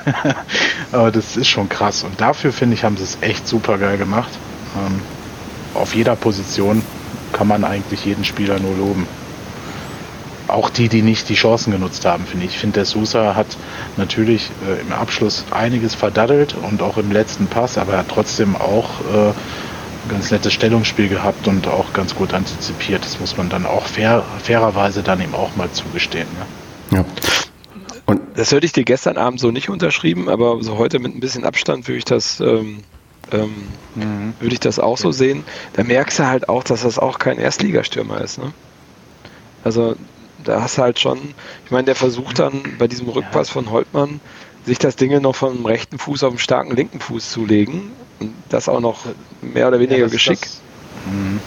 [0.94, 2.04] Aber das ist schon krass.
[2.04, 4.32] Und dafür finde ich, haben sie es echt super geil gemacht.
[4.78, 5.02] Ähm,
[5.74, 6.82] auf jeder Position
[7.32, 9.08] kann man eigentlich jeden Spieler nur loben.
[10.48, 12.54] Auch die, die nicht die Chancen genutzt haben, finde ich.
[12.54, 13.48] Ich finde, der Sousa hat
[13.96, 18.56] natürlich äh, im Abschluss einiges verdaddelt und auch im letzten Pass, aber er hat trotzdem
[18.58, 23.06] auch äh, ein ganz nettes Stellungsspiel gehabt und auch ganz gut antizipiert.
[23.06, 26.28] Das muss man dann auch fair, fairerweise dann ihm auch mal zugestehen.
[26.90, 26.98] Ne?
[26.98, 27.06] Ja.
[28.06, 31.22] Und das hätte ich dir gestern Abend so nicht unterschrieben, aber so heute mit ein
[31.22, 32.80] bisschen Abstand würde ich das ähm,
[33.32, 34.34] ähm, mhm.
[34.40, 35.44] würde ich das auch so sehen.
[35.74, 38.38] Da merkst du halt auch, dass das auch kein Erstligastürmer ist.
[38.38, 38.52] Ne?
[39.64, 39.96] Also
[40.44, 41.20] da hast du halt schon,
[41.66, 44.20] ich meine, der versucht dann bei diesem Rückpass von Holtmann,
[44.66, 47.92] sich das Ding noch vom rechten Fuß auf den starken linken Fuß zu legen.
[48.20, 49.06] Und das auch noch
[49.42, 50.44] mehr oder weniger ja, geschickt.
[50.44, 50.62] Das,
[51.12, 51.40] mhm.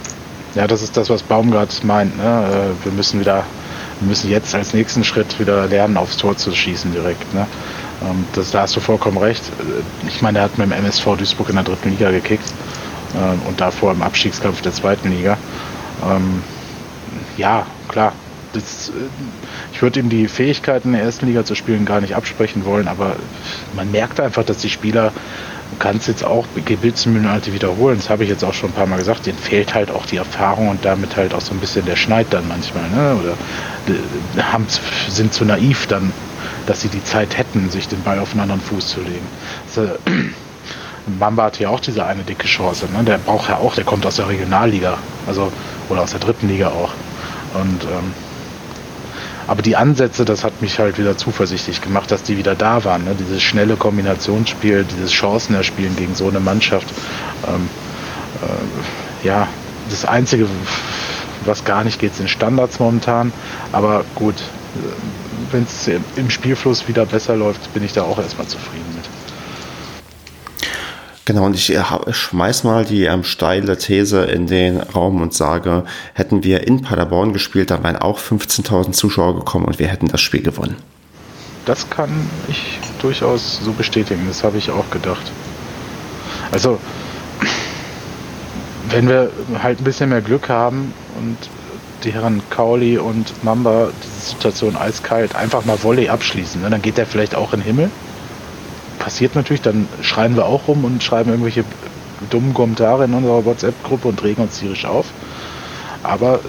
[0.55, 2.17] ja, das ist das, was Baumgart meint.
[2.17, 2.75] Ne?
[2.83, 3.45] Äh, wir müssen wieder,
[4.01, 7.33] wir müssen jetzt als nächsten Schritt wieder lernen, aufs Tor zu schießen direkt.
[7.35, 7.47] Ne?
[8.03, 9.43] Ähm, das, da hast du vollkommen recht.
[9.61, 12.53] Äh, ich meine, er hat mit dem MSV Duisburg in der dritten Liga gekickt
[13.15, 15.39] ähm, und davor im Abstiegskampf der zweiten Liga.
[16.05, 16.43] Ähm,
[17.37, 18.13] ja, klar.
[18.53, 18.93] Das, äh,
[19.73, 22.89] ich würde ihm die Fähigkeiten in der ersten Liga zu spielen gar nicht absprechen wollen,
[22.89, 23.17] aber
[23.75, 25.13] man merkt einfach, dass die Spieler,
[25.71, 28.99] du kannst jetzt auch Gebetsmühlenalte wiederholen, das habe ich jetzt auch schon ein paar Mal
[28.99, 31.97] gesagt, denen fehlt halt auch die Erfahrung und damit halt auch so ein bisschen der
[31.97, 33.17] Schneid dann manchmal, ne?
[33.21, 34.67] oder haben,
[35.09, 36.13] sind zu naiv dann
[36.67, 39.27] dass sie die Zeit hätten, sich den Ball auf einen anderen Fuß zu legen.
[39.67, 39.95] Also,
[41.19, 42.87] Mamba hat ja auch diese eine dicke Chance.
[42.97, 43.05] Ne?
[43.05, 44.97] Der braucht ja auch, der kommt aus der Regionalliga,
[45.27, 45.53] also
[45.91, 46.93] oder aus der dritten Liga auch.
[47.55, 48.13] Und ähm,
[49.47, 53.05] aber die Ansätze, das hat mich halt wieder zuversichtlich gemacht, dass die wieder da waren.
[53.05, 53.15] Ne?
[53.19, 56.89] Dieses schnelle Kombinationsspiel, dieses Chancen erspielen gegen so eine Mannschaft.
[57.47, 57.69] Ähm,
[58.43, 59.49] äh, ja,
[59.91, 60.47] das Einzige,
[61.45, 63.33] was gar nicht geht, sind Standards momentan.
[63.73, 64.37] Aber gut,
[65.55, 69.05] wenn es im Spielfluss wieder besser läuft, bin ich da auch erstmal zufrieden mit.
[71.27, 75.85] Genau, und ich äh, schmeiß mal die ähm, steile These in den Raum und sage,
[76.13, 80.21] hätten wir in Paderborn gespielt, dann wären auch 15.000 Zuschauer gekommen und wir hätten das
[80.21, 80.77] Spiel gewonnen.
[81.65, 82.11] Das kann
[82.49, 85.33] ich durchaus so bestätigen, das habe ich auch gedacht.
[86.51, 86.79] Also,
[88.91, 89.31] wenn wir
[89.63, 91.39] halt ein bisschen mehr Glück haben und
[92.05, 96.63] die Herren Kauli und Mamba diese Situation eiskalt einfach mal Volley abschließen.
[96.63, 96.71] Ne?
[96.71, 97.91] Dann geht der vielleicht auch in den Himmel.
[98.99, 101.65] Passiert natürlich, dann schreien wir auch rum und schreiben irgendwelche
[102.31, 105.07] dummen Kommentare in unserer WhatsApp-Gruppe und regen uns tierisch auf.
[106.03, 106.41] Aber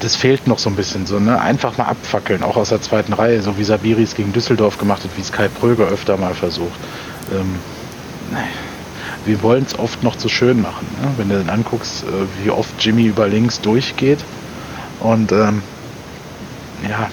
[0.00, 1.40] das, fehlt noch so ein bisschen so, ne?
[1.40, 5.10] Einfach mal abfackeln, auch aus der zweiten Reihe, so wie Sabiris gegen Düsseldorf gemacht hat,
[5.16, 6.78] wie es Kai Pröger öfter mal versucht.
[7.32, 7.56] Ähm,
[9.24, 10.86] wir wollen es oft noch zu schön machen.
[11.00, 11.08] Ne?
[11.16, 14.18] Wenn du dann anguckst, äh, wie oft Jimmy über links durchgeht.
[15.00, 15.62] Und ähm,
[16.88, 17.10] ja,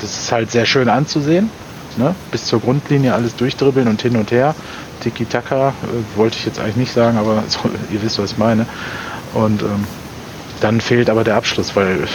[0.00, 1.50] das ist halt sehr schön anzusehen.
[1.96, 2.14] Ne?
[2.30, 4.54] Bis zur Grundlinie alles durchdribbeln und hin und her.
[5.00, 5.72] Tiki-Taka äh,
[6.16, 7.58] wollte ich jetzt eigentlich nicht sagen, aber so,
[7.90, 8.66] ihr wisst, was ich meine.
[9.34, 9.84] Und ähm,
[10.60, 12.06] dann fehlt aber der Abschluss, weil äh,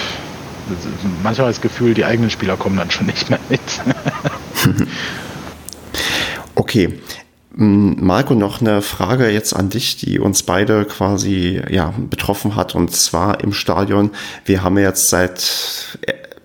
[1.23, 3.61] manchmal das Gefühl, die eigenen Spieler kommen dann schon nicht mehr mit.
[6.55, 6.99] okay,
[7.59, 12.95] Marco, noch eine Frage jetzt an dich, die uns beide quasi ja, betroffen hat, und
[12.95, 14.11] zwar im Stadion.
[14.45, 15.97] Wir haben jetzt seit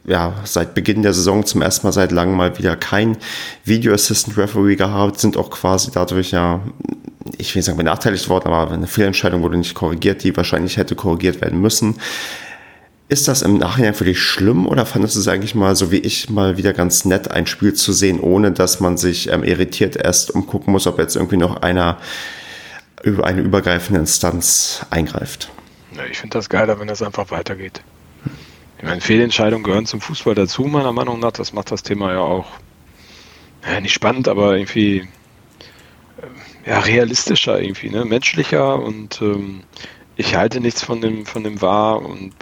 [0.05, 3.19] ja, seit Beginn der Saison zum ersten Mal seit langem mal wieder kein
[3.63, 6.61] Video Assistant Referee gehabt, sind auch quasi dadurch ja,
[7.37, 10.97] ich will nicht sagen benachteiligt worden, aber eine Fehlentscheidung wurde nicht korrigiert, die wahrscheinlich hätte
[10.97, 11.97] korrigiert werden müssen.
[13.13, 15.99] Ist das im Nachhinein für dich schlimm oder fandest du es eigentlich mal so wie
[15.99, 19.97] ich mal wieder ganz nett, ein Spiel zu sehen, ohne dass man sich ähm, irritiert
[19.97, 21.99] erst umgucken muss, ob jetzt irgendwie noch einer
[23.05, 25.51] eine übergreifende Instanz eingreift.
[25.95, 27.83] Ja, ich finde das geiler, wenn es einfach weitergeht.
[28.79, 31.33] Ich meine, Fehlentscheidungen gehören zum Fußball dazu, meiner Meinung nach.
[31.33, 32.47] Das macht das Thema ja auch
[33.71, 35.01] ja, nicht spannend, aber irgendwie
[36.17, 38.07] äh, ja, realistischer irgendwie, ne?
[38.07, 39.65] menschlicher und ähm,
[40.17, 42.33] ich halte nichts von dem, von dem wahr und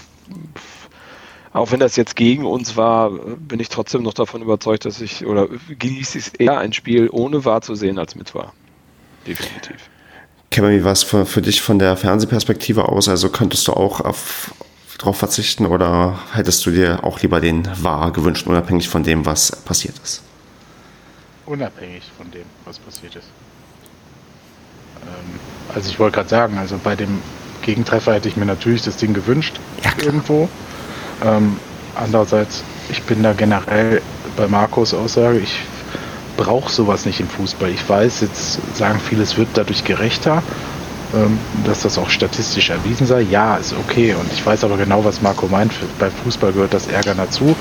[1.53, 5.27] auch wenn das jetzt gegen uns war, bin ich trotzdem noch davon überzeugt, dass ich
[5.27, 8.53] oder genieße es eher ein Spiel ohne wahr zu sehen als mit wahr.
[9.27, 9.77] Definitiv.
[10.51, 13.09] Kevin, wie war es für, für dich von der Fernsehperspektive aus?
[13.09, 14.53] Also könntest du auch auf,
[14.99, 19.51] darauf verzichten oder hättest du dir auch lieber den wahr gewünscht, unabhängig von dem, was
[19.51, 20.23] passiert ist?
[21.47, 23.29] Unabhängig von dem, was passiert ist.
[25.03, 25.41] Ähm,
[25.75, 27.21] also ich wollte gerade sagen, also bei dem
[27.63, 30.49] Gegentreffer hätte ich mir natürlich das Ding gewünscht, ja, irgendwo.
[31.25, 31.57] Ähm,
[31.95, 34.03] andererseits, ich bin da generell
[34.37, 35.61] bei Markus Aussage, ich
[36.37, 37.71] brauche sowas nicht im Fußball.
[37.71, 40.43] Ich weiß, jetzt sagen viele, es wird dadurch gerechter,
[41.15, 43.21] ähm, dass das auch statistisch erwiesen sei.
[43.23, 44.15] Ja, ist okay.
[44.15, 45.73] Und ich weiß aber genau, was Marco meint.
[45.99, 47.55] Beim Fußball gehört das Ärger dazu.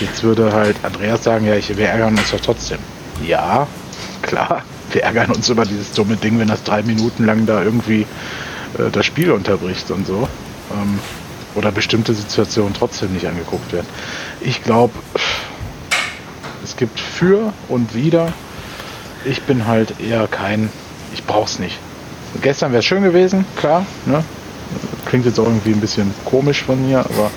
[0.00, 2.78] Jetzt würde halt Andreas sagen, ja, ich, wir ärgern uns ja trotzdem.
[3.26, 3.66] Ja,
[4.22, 8.06] klar, wir ärgern uns über dieses dumme Ding, wenn das drei Minuten lang da irgendwie
[8.78, 10.28] äh, das Spiel unterbricht und so.
[10.72, 10.98] Ähm,
[11.54, 13.86] oder bestimmte Situationen trotzdem nicht angeguckt werden.
[14.40, 14.92] Ich glaube,
[16.64, 18.32] es gibt für und wieder.
[19.24, 20.68] Ich bin halt eher kein,
[21.12, 21.78] ich brauch's nicht.
[22.42, 23.86] Gestern wäre schön gewesen, klar.
[24.06, 24.24] Ne?
[25.06, 27.30] Klingt jetzt auch irgendwie ein bisschen komisch von mir, aber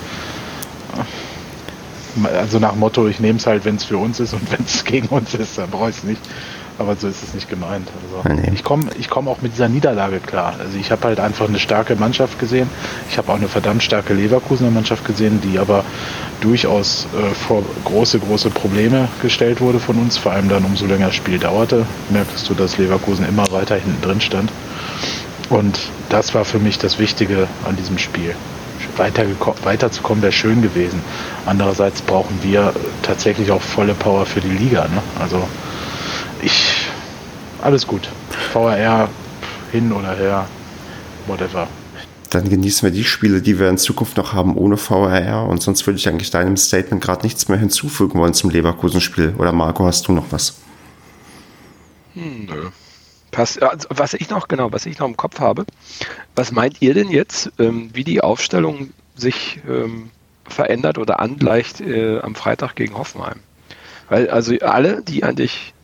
[2.24, 4.64] äh, also nach Motto, ich nehme es halt, wenn es für uns ist und wenn
[4.64, 6.20] es gegen uns ist, dann brauche ich es nicht.
[6.78, 7.88] Aber so ist es nicht gemeint.
[8.04, 8.52] Also nee.
[8.54, 10.54] Ich komme ich komm auch mit dieser Niederlage klar.
[10.60, 12.70] Also ich habe halt einfach eine starke Mannschaft gesehen.
[13.10, 15.84] Ich habe auch eine verdammt starke Leverkusener Mannschaft gesehen, die aber
[16.40, 20.16] durchaus äh, vor große, große Probleme gestellt wurde von uns.
[20.18, 24.00] Vor allem dann, umso länger das Spiel dauerte, merktest du, dass Leverkusen immer weiter hinten
[24.00, 24.50] drin stand.
[25.50, 25.78] Und
[26.10, 28.34] das war für mich das Wichtige an diesem Spiel.
[28.96, 31.02] weiterzukommen wäre schön gewesen.
[31.46, 32.72] Andererseits brauchen wir
[33.02, 34.84] tatsächlich auch volle Power für die Liga.
[34.84, 35.02] Ne?
[35.18, 35.48] Also
[36.42, 36.67] ich.
[37.62, 38.08] Alles gut.
[38.52, 39.08] VRR
[39.72, 40.48] hin oder her.
[41.26, 41.68] Whatever.
[42.30, 45.46] Dann genießen wir die Spiele, die wir in Zukunft noch haben ohne VRR.
[45.46, 49.34] Und sonst würde ich eigentlich deinem Statement gerade nichts mehr hinzufügen wollen zum Leverkusen-Spiel.
[49.38, 50.58] Oder Marco, hast du noch was?
[52.14, 52.68] Hm, nö.
[53.30, 53.62] Passt.
[53.62, 55.64] Also, was ich noch, genau, was ich noch im Kopf habe,
[56.34, 60.10] was meint ihr denn jetzt, ähm, wie die Aufstellung sich ähm,
[60.46, 63.40] verändert oder angleicht äh, am Freitag gegen Hoffenheim?
[64.08, 65.74] Weil also alle, die eigentlich,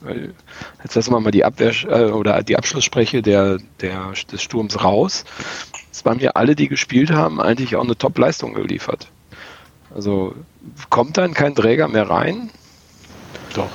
[0.83, 5.25] jetzt lassen wir mal die Abwehr äh, oder die Abschlussspreche der, der, des Sturms raus.
[5.93, 9.09] Es waren ja alle, die gespielt haben, eigentlich auch eine Top-Leistung geliefert.
[9.95, 10.35] Also
[10.91, 12.51] kommt dann kein Träger mehr rein?
[13.55, 13.71] Doch,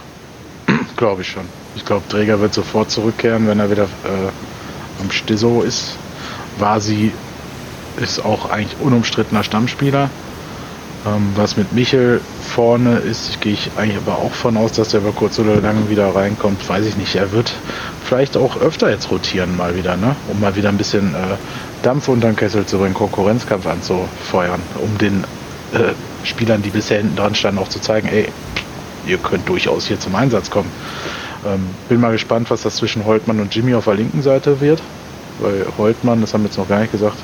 [0.97, 1.45] glaube ich schon.
[1.76, 5.97] Ich glaube, Träger wird sofort zurückkehren, wenn er wieder äh, am Stiso ist.
[6.58, 7.12] Vasi
[8.02, 10.10] ist auch eigentlich unumstrittener Stammspieler.
[11.06, 15.00] Ähm, was mit Michel vorne ist, gehe ich eigentlich aber auch von aus, dass er
[15.00, 16.68] über kurz oder lang wieder reinkommt.
[16.68, 17.16] Weiß ich nicht.
[17.16, 17.54] Er wird
[18.04, 20.16] vielleicht auch öfter jetzt rotieren mal wieder, ne?
[20.28, 21.38] um mal wieder ein bisschen äh,
[21.84, 25.24] Dampf unter den Kessel zu bringen, Konkurrenzkampf anzufeuern, um den
[25.74, 25.93] äh,
[26.26, 28.28] Spielern, die bisher hinten dran standen, auch zu zeigen, ey,
[29.08, 30.70] ihr könnt durchaus hier zum Einsatz kommen.
[31.45, 34.82] Ähm, bin mal gespannt, was das zwischen Holtmann und Jimmy auf der linken Seite wird.
[35.39, 37.16] Weil Holtmann, das haben wir jetzt noch gar nicht gesagt,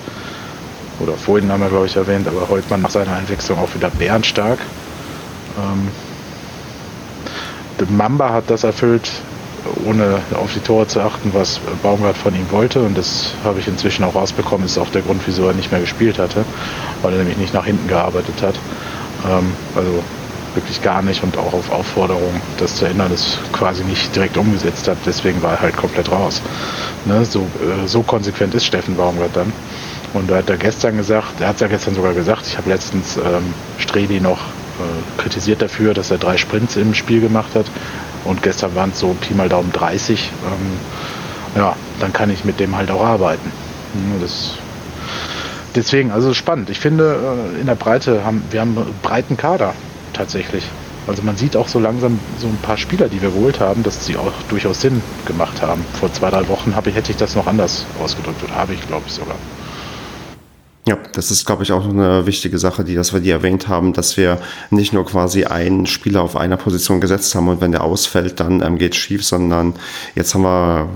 [0.99, 4.59] oder vorhin haben wir, glaube ich, erwähnt, aber Holtmann nach seiner Einwechslung auch wieder bärenstark.
[5.57, 5.89] Ähm,
[7.89, 9.09] Mamba hat das erfüllt,
[9.85, 12.81] ohne auf die Tore zu achten, was Baumgart von ihm wollte.
[12.81, 14.65] Und das habe ich inzwischen auch rausbekommen.
[14.65, 16.45] Ist auch der Grund, wieso er nicht mehr gespielt hatte,
[17.01, 18.55] weil er nämlich nicht nach hinten gearbeitet hat.
[19.29, 20.03] Ähm, also
[20.55, 24.87] wirklich gar nicht und auch auf Aufforderung, das zu ändern, das quasi nicht direkt umgesetzt
[24.87, 24.97] hat.
[25.05, 26.41] Deswegen war er halt komplett raus.
[27.05, 27.25] Ne?
[27.25, 29.51] So, äh, so konsequent ist Steffen Baumgart dann.
[30.15, 32.69] Und da hat er gestern gesagt, er hat es ja gestern sogar gesagt, ich habe
[32.69, 37.65] letztens ähm, Streli noch äh, kritisiert dafür, dass er drei Sprints im Spiel gemacht hat.
[38.23, 40.31] Und gestern waren es so Pi mal Daumen 30.
[40.45, 43.51] Ähm, ja, dann kann ich mit dem halt auch arbeiten.
[44.21, 44.53] Das,
[45.75, 46.69] deswegen, also spannend.
[46.69, 49.73] Ich finde, äh, in der Breite haben wir haben einen breiten Kader
[50.13, 50.63] tatsächlich.
[51.07, 54.05] Also man sieht auch so langsam so ein paar Spieler, die wir geholt haben, dass
[54.05, 55.85] sie auch durchaus Sinn gemacht haben.
[55.99, 58.87] Vor zwei, drei Wochen habe ich, hätte ich das noch anders ausgedrückt oder habe ich,
[58.87, 59.35] glaube ich, sogar.
[60.87, 63.93] Ja, das ist, glaube ich, auch eine wichtige Sache, die, dass wir die erwähnt haben,
[63.93, 67.83] dass wir nicht nur quasi einen Spieler auf einer Position gesetzt haben und wenn der
[67.83, 69.73] ausfällt, dann ähm, geht schief, sondern
[70.13, 70.89] jetzt haben wir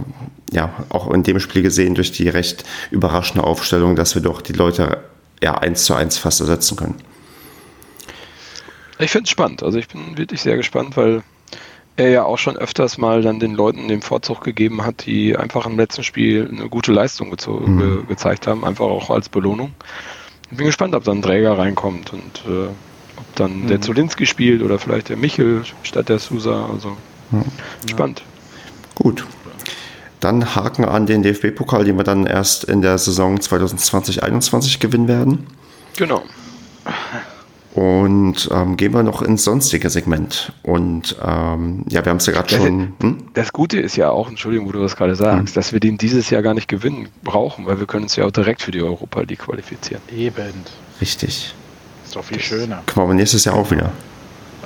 [0.51, 4.53] ja auch in dem Spiel gesehen durch die recht überraschende Aufstellung, dass wir doch die
[4.53, 4.99] Leute
[5.41, 6.95] ja eins zu eins fast ersetzen können.
[8.99, 9.63] Ich finde es spannend.
[9.63, 11.23] Also ich bin wirklich sehr gespannt, weil
[11.99, 15.65] er ja auch schon öfters mal dann den Leuten den Vorzug gegeben hat, die einfach
[15.65, 18.07] im letzten Spiel eine gute Leistung ge mhm.
[18.07, 19.73] gezeigt haben, einfach auch als Belohnung.
[20.49, 22.67] Ich bin gespannt, ob dann ein Träger reinkommt und äh,
[23.17, 23.67] ob dann mhm.
[23.67, 26.69] der Zulinski spielt oder vielleicht der Michel statt der Sousa.
[26.73, 26.95] Also
[27.31, 27.43] mhm.
[27.87, 28.23] spannend.
[28.95, 29.25] Gut.
[30.19, 35.47] Dann Haken an den DFB-Pokal, den wir dann erst in der Saison 2020-21 gewinnen werden.
[35.95, 36.23] Genau.
[37.75, 40.53] Und ähm, gehen wir noch ins sonstige Segment.
[40.63, 42.93] Und ähm, ja, wir haben es ja gerade schon.
[42.99, 43.17] Hm?
[43.35, 45.53] Das Gute ist ja auch, Entschuldigung, wo du das gerade sagst, hm.
[45.53, 48.31] dass wir den dieses Jahr gar nicht gewinnen brauchen, weil wir können uns ja auch
[48.31, 50.01] direkt für die Europa League qualifizieren.
[50.15, 50.53] Eben.
[50.99, 51.53] Richtig.
[52.05, 52.81] Ist doch viel das schöner.
[52.91, 53.91] Kommen wir nächstes Jahr auch wieder.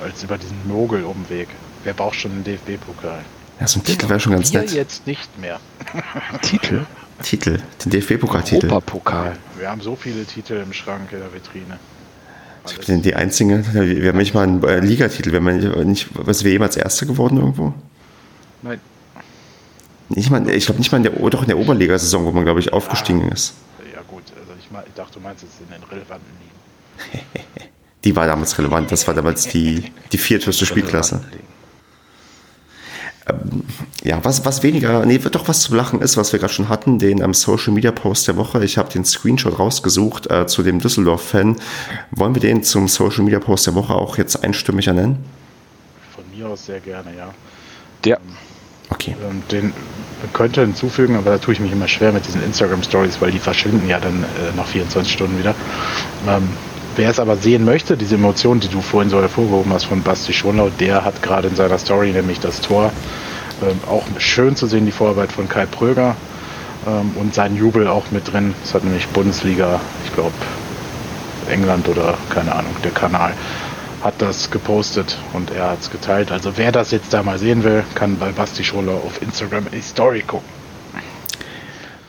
[0.02, 1.48] Als über diesen Mogel-Umweg.
[1.84, 3.20] Wer braucht schon einen DFB-Pokal?
[3.60, 4.72] Ja, so ein Titel wäre schon ganz wir nett.
[4.72, 5.60] jetzt nicht mehr.
[6.42, 6.86] Titel?
[7.22, 8.66] Titel, den DFB-Pokal-Titel.
[8.66, 9.36] Europapokal.
[9.58, 11.78] Wir haben so viele Titel im Schrank in der Vitrine.
[12.66, 16.44] Ich bin die einzige, wir haben nicht mal einen äh, Ligatitel, wir haben nicht, was
[16.44, 17.74] wir jemals Erster geworden irgendwo?
[18.62, 18.80] Nein.
[20.08, 22.60] Nicht mal, ich glaube nicht mal in der, doch in der Oberliga-Saison, wo man, glaube
[22.60, 23.54] ich, aufgestiegen ja, ist.
[23.94, 26.30] Ja gut, also ich, mein, ich dachte, du meinst jetzt in den relevanten
[27.12, 27.24] Ligen.
[28.04, 31.22] die war damals relevant, das war damals die, die vierthöchste Spielklasse.
[34.04, 36.68] Ähm, ja, was, was weniger, nee, doch was zu lachen ist, was wir gerade schon
[36.68, 38.64] hatten, den ähm, Social Media Post der Woche.
[38.64, 41.56] Ich habe den Screenshot rausgesucht äh, zu dem Düsseldorf-Fan.
[42.10, 45.24] Wollen wir den zum Social Media Post der Woche auch jetzt einstimmig nennen?
[46.14, 47.34] Von mir aus sehr gerne, ja.
[48.04, 48.18] Ja.
[48.90, 49.16] Okay.
[49.28, 49.72] Ähm, den
[50.32, 53.38] könnte hinzufügen, aber da tue ich mich immer schwer mit diesen Instagram Stories, weil die
[53.38, 55.54] verschwinden ja dann äh, nach 24 Stunden wieder.
[56.28, 56.48] Ähm,
[56.96, 60.32] Wer es aber sehen möchte, diese Emotion, die du vorhin so hervorgehoben hast von Basti
[60.32, 62.92] Schonlau, der hat gerade in seiner Story nämlich das Tor.
[63.64, 66.16] Ähm, auch schön zu sehen, die Vorarbeit von Kai Pröger
[66.86, 68.54] ähm, und sein Jubel auch mit drin.
[68.64, 70.34] Es hat nämlich Bundesliga, ich glaube
[71.48, 73.32] England oder keine Ahnung, der Kanal
[74.02, 76.30] hat das gepostet und er hat es geteilt.
[76.30, 79.80] Also wer das jetzt da mal sehen will, kann bei Basti Schonlau auf Instagram die
[79.80, 80.54] Story gucken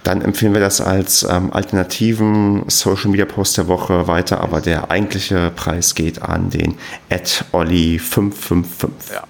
[0.06, 4.91] dann empfehlen wir das als ähm, alternativen Social Media Post der Woche weiter, aber der
[4.91, 6.78] eigentliche Preis geht an den
[7.10, 8.89] Olli555.
[9.12, 9.24] Ja,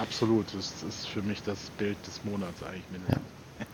[0.00, 0.46] absolut.
[0.54, 3.16] Das ist für mich das Bild des Monats eigentlich mindestens.
[3.16, 3.66] Ja.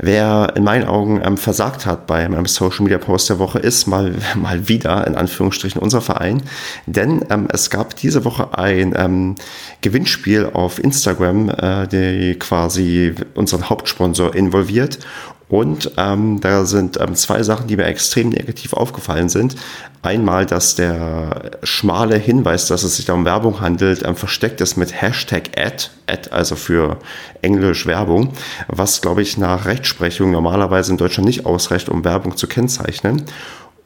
[0.00, 3.86] Wer in meinen Augen ähm, versagt hat beim ähm, Social Media Post der Woche ist
[3.86, 6.42] mal, mal wieder in Anführungsstrichen unser Verein.
[6.86, 9.34] Denn ähm, es gab diese Woche ein ähm,
[9.80, 15.00] Gewinnspiel auf Instagram, äh, die quasi unseren Hauptsponsor involviert.
[15.48, 19.56] Und ähm, da sind ähm, zwei Sachen, die mir extrem negativ aufgefallen sind.
[20.02, 24.76] Einmal, dass der schmale Hinweis, dass es sich da um Werbung handelt, ähm, versteckt ist
[24.76, 26.98] mit Hashtag Ad, Ad also für
[27.40, 28.32] Englisch Werbung,
[28.68, 33.24] was, glaube ich, nach Rechtsprechung normalerweise in Deutschland nicht ausreicht, um Werbung zu kennzeichnen.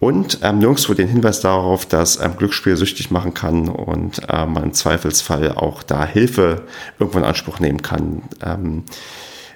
[0.00, 4.64] Und ähm, nirgendwo den Hinweis darauf, dass ähm, Glücksspiel süchtig machen kann und äh, man
[4.64, 6.62] im Zweifelsfall auch da Hilfe
[6.98, 8.22] irgendwo in Anspruch nehmen kann.
[8.44, 8.82] Ähm,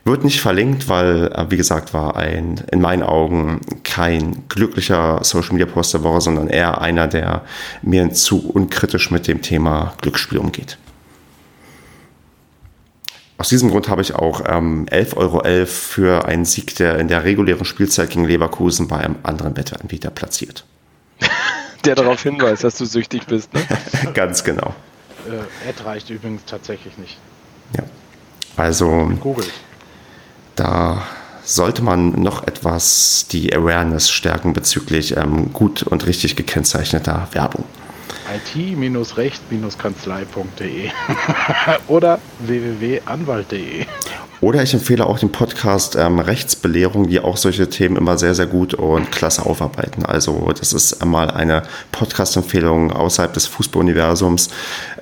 [0.07, 5.52] wird nicht verlinkt, weil, äh, wie gesagt, war ein in meinen Augen kein glücklicher Social
[5.52, 7.42] Media Post der Woche, sondern eher einer, der
[7.82, 10.78] mir zu unkritisch mit dem Thema Glücksspiel umgeht.
[13.38, 17.24] Aus diesem Grund habe ich auch ähm, 11,11 Euro für einen Sieg der in der
[17.24, 20.64] regulären Spielzeit gegen Leverkusen bei einem anderen Wetteranbieter platziert.
[21.84, 23.52] der darauf hinweist, dass du süchtig bist.
[23.52, 23.62] Ne?
[24.14, 24.74] Ganz genau.
[25.28, 27.18] Äh, Ad reicht übrigens tatsächlich nicht.
[27.76, 27.84] Ja.
[28.57, 29.12] Also.
[29.20, 29.46] Google.
[30.57, 31.02] Da
[31.44, 37.64] sollte man noch etwas die Awareness stärken bezüglich ähm, gut und richtig gekennzeichneter Werbung.
[38.54, 40.90] IT-recht-kanzlei.de
[41.88, 43.86] oder www.anwalt.de.
[44.41, 48.47] Oder ich empfehle auch den Podcast ähm, Rechtsbelehrung, die auch solche Themen immer sehr, sehr
[48.47, 50.05] gut und klasse aufarbeiten.
[50.05, 51.62] Also das ist einmal eine
[51.93, 54.51] Podcast-Empfehlung außerhalb des Fußballuniversums,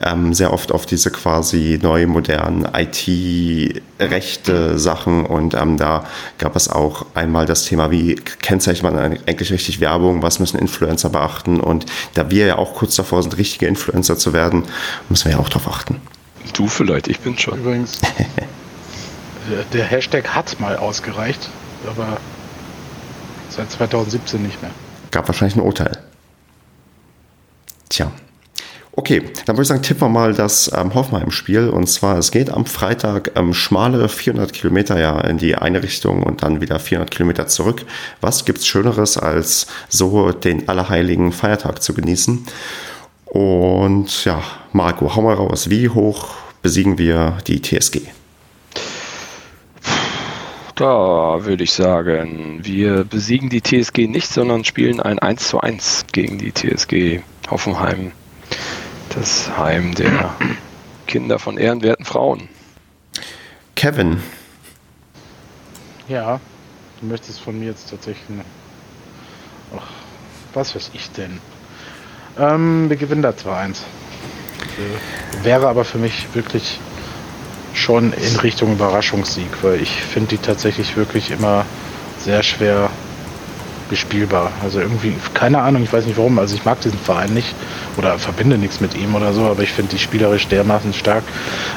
[0.03, 6.05] ähm, sehr oft auf diese quasi neu modernen IT-rechte Sachen und ähm, da
[6.39, 11.11] gab es auch einmal das Thema, wie kennzeichnet man eigentlich richtig Werbung, was müssen Influencer
[11.11, 14.62] beachten und da wir ja auch kurz davor sind, richtige Influencer zu werden,
[15.09, 16.01] müssen wir ja auch darauf achten.
[16.53, 17.59] Du vielleicht, ich bin schon.
[17.59, 18.01] Übrigens.
[19.72, 21.49] der Hashtag hat mal ausgereicht,
[21.86, 22.18] aber
[23.51, 24.70] seit 2017 nicht mehr.
[25.11, 25.92] Gab wahrscheinlich ein Urteil.
[27.88, 28.11] Tja.
[28.97, 31.68] Okay, dann würde ich sagen, tippen wir mal das ähm, Hoffenheim-Spiel.
[31.68, 36.22] Und zwar, es geht am Freitag ähm, schmale 400 Kilometer ja in die eine Richtung
[36.22, 37.84] und dann wieder 400 Kilometer zurück.
[38.20, 42.47] Was gibt's Schöneres, als so den allerheiligen Feiertag zu genießen?
[43.26, 44.42] Und ja,
[44.72, 45.70] Marco, hau mal raus.
[45.70, 46.28] Wie hoch
[46.62, 48.03] besiegen wir die TSG?
[50.74, 56.06] Da würde ich sagen, wir besiegen die TSG nicht, sondern spielen ein 1 zu 1
[56.10, 58.10] gegen die TSG Hoffenheim.
[59.10, 60.34] Das Heim der
[61.06, 62.48] Kinder von ehrenwerten Frauen.
[63.76, 64.20] Kevin.
[66.08, 66.40] Ja,
[67.00, 68.40] du möchtest von mir jetzt tatsächlich.
[69.76, 69.86] Ach,
[70.54, 71.38] was weiß ich denn?
[72.36, 73.70] Ähm, wir gewinnen da 2-1.
[73.70, 76.80] Äh, wäre aber für mich wirklich
[77.74, 81.66] schon in Richtung Überraschungssieg, weil ich finde die tatsächlich wirklich immer
[82.24, 82.90] sehr schwer
[83.90, 84.50] bespielbar.
[84.62, 86.38] Also irgendwie, keine Ahnung, ich weiß nicht warum.
[86.38, 87.54] Also ich mag diesen Verein nicht
[87.96, 91.24] oder verbinde nichts mit ihm oder so, aber ich finde die spielerisch dermaßen stark.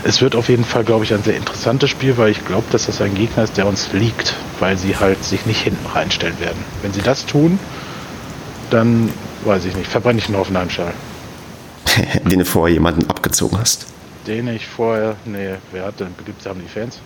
[0.03, 2.85] Es wird auf jeden Fall, glaube ich, ein sehr interessantes Spiel, weil ich glaube, dass
[2.85, 6.63] das ein Gegner ist, der uns liegt, weil sie halt sich nicht hinten reinstellen werden.
[6.81, 7.59] Wenn sie das tun,
[8.69, 9.09] dann
[9.45, 10.93] weiß ich nicht, verbrenne ich einen Hoffenheim-Schal.
[12.23, 13.85] Den du vorher jemanden abgezogen hast.
[14.27, 16.99] Den ich vorher, nee, wer hat denn, gibt es haben die Fans?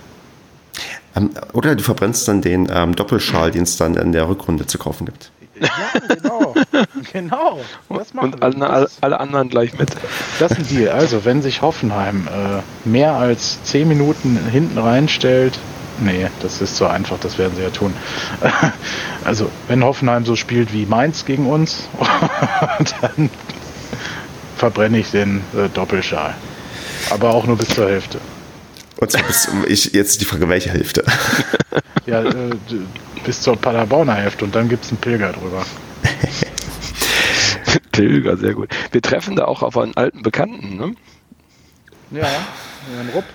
[1.16, 4.78] Ähm, oder du verbrennst dann den ähm, Doppelschal, den es dann in der Rückrunde zu
[4.78, 5.32] kaufen gibt.
[5.60, 6.56] Ja, genau.
[7.14, 7.60] genau.
[7.90, 9.92] Und alle, alle, alle, anderen gleich mit.
[10.40, 10.90] Das ist ein Deal.
[10.90, 15.60] Also, wenn sich Hoffenheim äh, mehr als 10 Minuten hinten reinstellt,
[16.00, 17.94] nee, das ist so einfach, das werden sie ja tun.
[19.24, 21.88] also, wenn Hoffenheim so spielt wie Mainz gegen uns,
[23.02, 23.30] dann
[24.58, 26.34] verbrenne ich den äh, Doppelschal.
[27.10, 28.20] Aber auch nur bis zur Hälfte.
[28.98, 31.04] Und zwar bis, ich, jetzt die Frage, welche Hälfte?
[32.06, 32.56] ja, äh,
[33.26, 35.66] bis zur Paderborner Hälfte und dann gibt es einen Pilger drüber.
[37.92, 38.70] Pilger, sehr gut.
[38.92, 40.96] Wir treffen da auch auf einen alten Bekannten, ne?
[42.12, 42.28] Ja,
[42.94, 43.26] Herrn Rupp.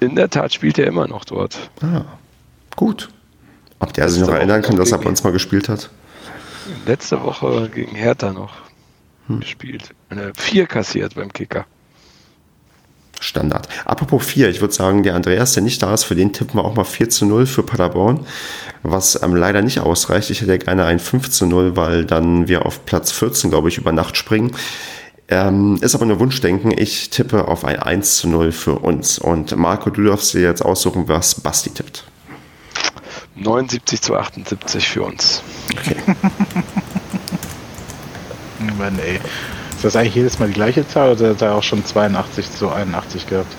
[0.00, 1.70] In der Tat spielt er immer noch dort.
[1.82, 2.04] Ah,
[2.76, 3.10] gut.
[3.80, 5.90] Ob der sich noch erinnern kann, dass er bei uns mal gespielt hat?
[6.86, 8.54] Letzte Woche gegen Hertha noch
[9.26, 9.40] hm.
[9.40, 9.94] gespielt.
[10.08, 11.66] Eine 4 kassiert beim Kicker.
[13.20, 13.68] Standard.
[13.84, 16.64] Apropos 4, ich würde sagen, der Andreas, der nicht da ist, für den tippen wir
[16.64, 18.26] auch mal 4 zu 0 für Paderborn,
[18.82, 20.30] was ähm, leider nicht ausreicht.
[20.30, 23.78] Ich hätte gerne ein 5 zu 0, weil dann wir auf Platz 14, glaube ich,
[23.78, 24.52] über Nacht springen.
[25.28, 26.72] Ähm, ist aber nur Wunschdenken.
[26.76, 29.18] Ich tippe auf ein 1 zu 0 für uns.
[29.18, 32.04] Und Marco, du darfst dir jetzt aussuchen, was Basti tippt.
[33.36, 35.42] 79 zu 78 für uns.
[35.72, 35.96] Okay.
[38.78, 39.20] Mann, ey.
[39.80, 42.70] Ist das eigentlich jedes Mal die gleiche Zahl oder hat er auch schon 82 zu
[42.70, 43.50] 81 gehabt?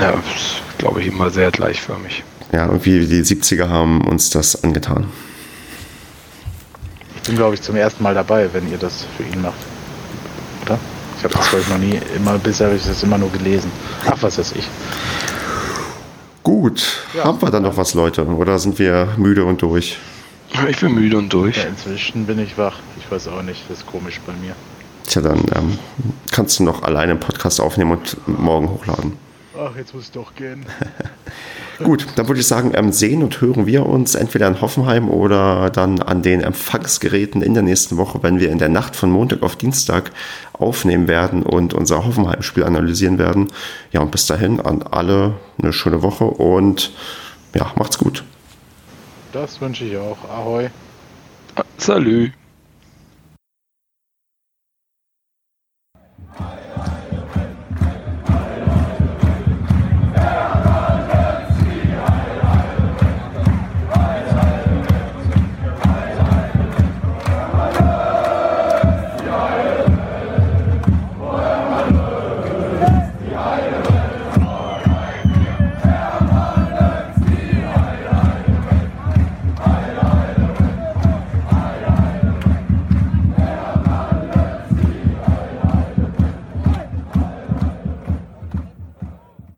[0.00, 0.12] Ja,
[0.78, 2.24] glaube ich immer sehr gleichförmig.
[2.50, 5.06] Ja, irgendwie die 70er haben uns das angetan.
[7.14, 9.54] Ich bin, glaube ich, zum ersten Mal dabei, wenn ihr das für ihn macht.
[10.66, 10.76] Oder?
[11.18, 13.70] Ich habe das, glaube ich, noch nie, immer bisher habe ich das immer nur gelesen.
[14.10, 14.68] Ach, was weiß ich.
[16.42, 17.26] Gut, ja.
[17.26, 18.26] haben wir dann noch was, Leute?
[18.26, 19.98] Oder sind wir müde und durch?
[20.68, 21.58] Ich bin müde und durch.
[21.58, 22.80] Ja, inzwischen bin ich wach.
[22.98, 24.56] Ich weiß auch nicht, das ist komisch bei mir.
[25.14, 25.78] Tja, dann ähm,
[26.32, 29.12] kannst du noch alleine einen Podcast aufnehmen und morgen hochladen.
[29.56, 30.66] Ach, jetzt muss es doch gehen.
[31.84, 35.70] Gut, dann würde ich sagen, ähm, sehen und hören wir uns entweder in Hoffenheim oder
[35.70, 39.44] dann an den Empfangsgeräten in der nächsten Woche, wenn wir in der Nacht von Montag
[39.44, 40.10] auf Dienstag
[40.52, 43.52] aufnehmen werden und unser Hoffenheim-Spiel analysieren werden.
[43.92, 46.90] Ja, und bis dahin an alle eine schöne Woche und
[47.54, 48.24] ja, macht's gut.
[49.32, 50.18] Das wünsche ich auch.
[50.28, 50.70] Ahoi.
[51.78, 52.32] Salü.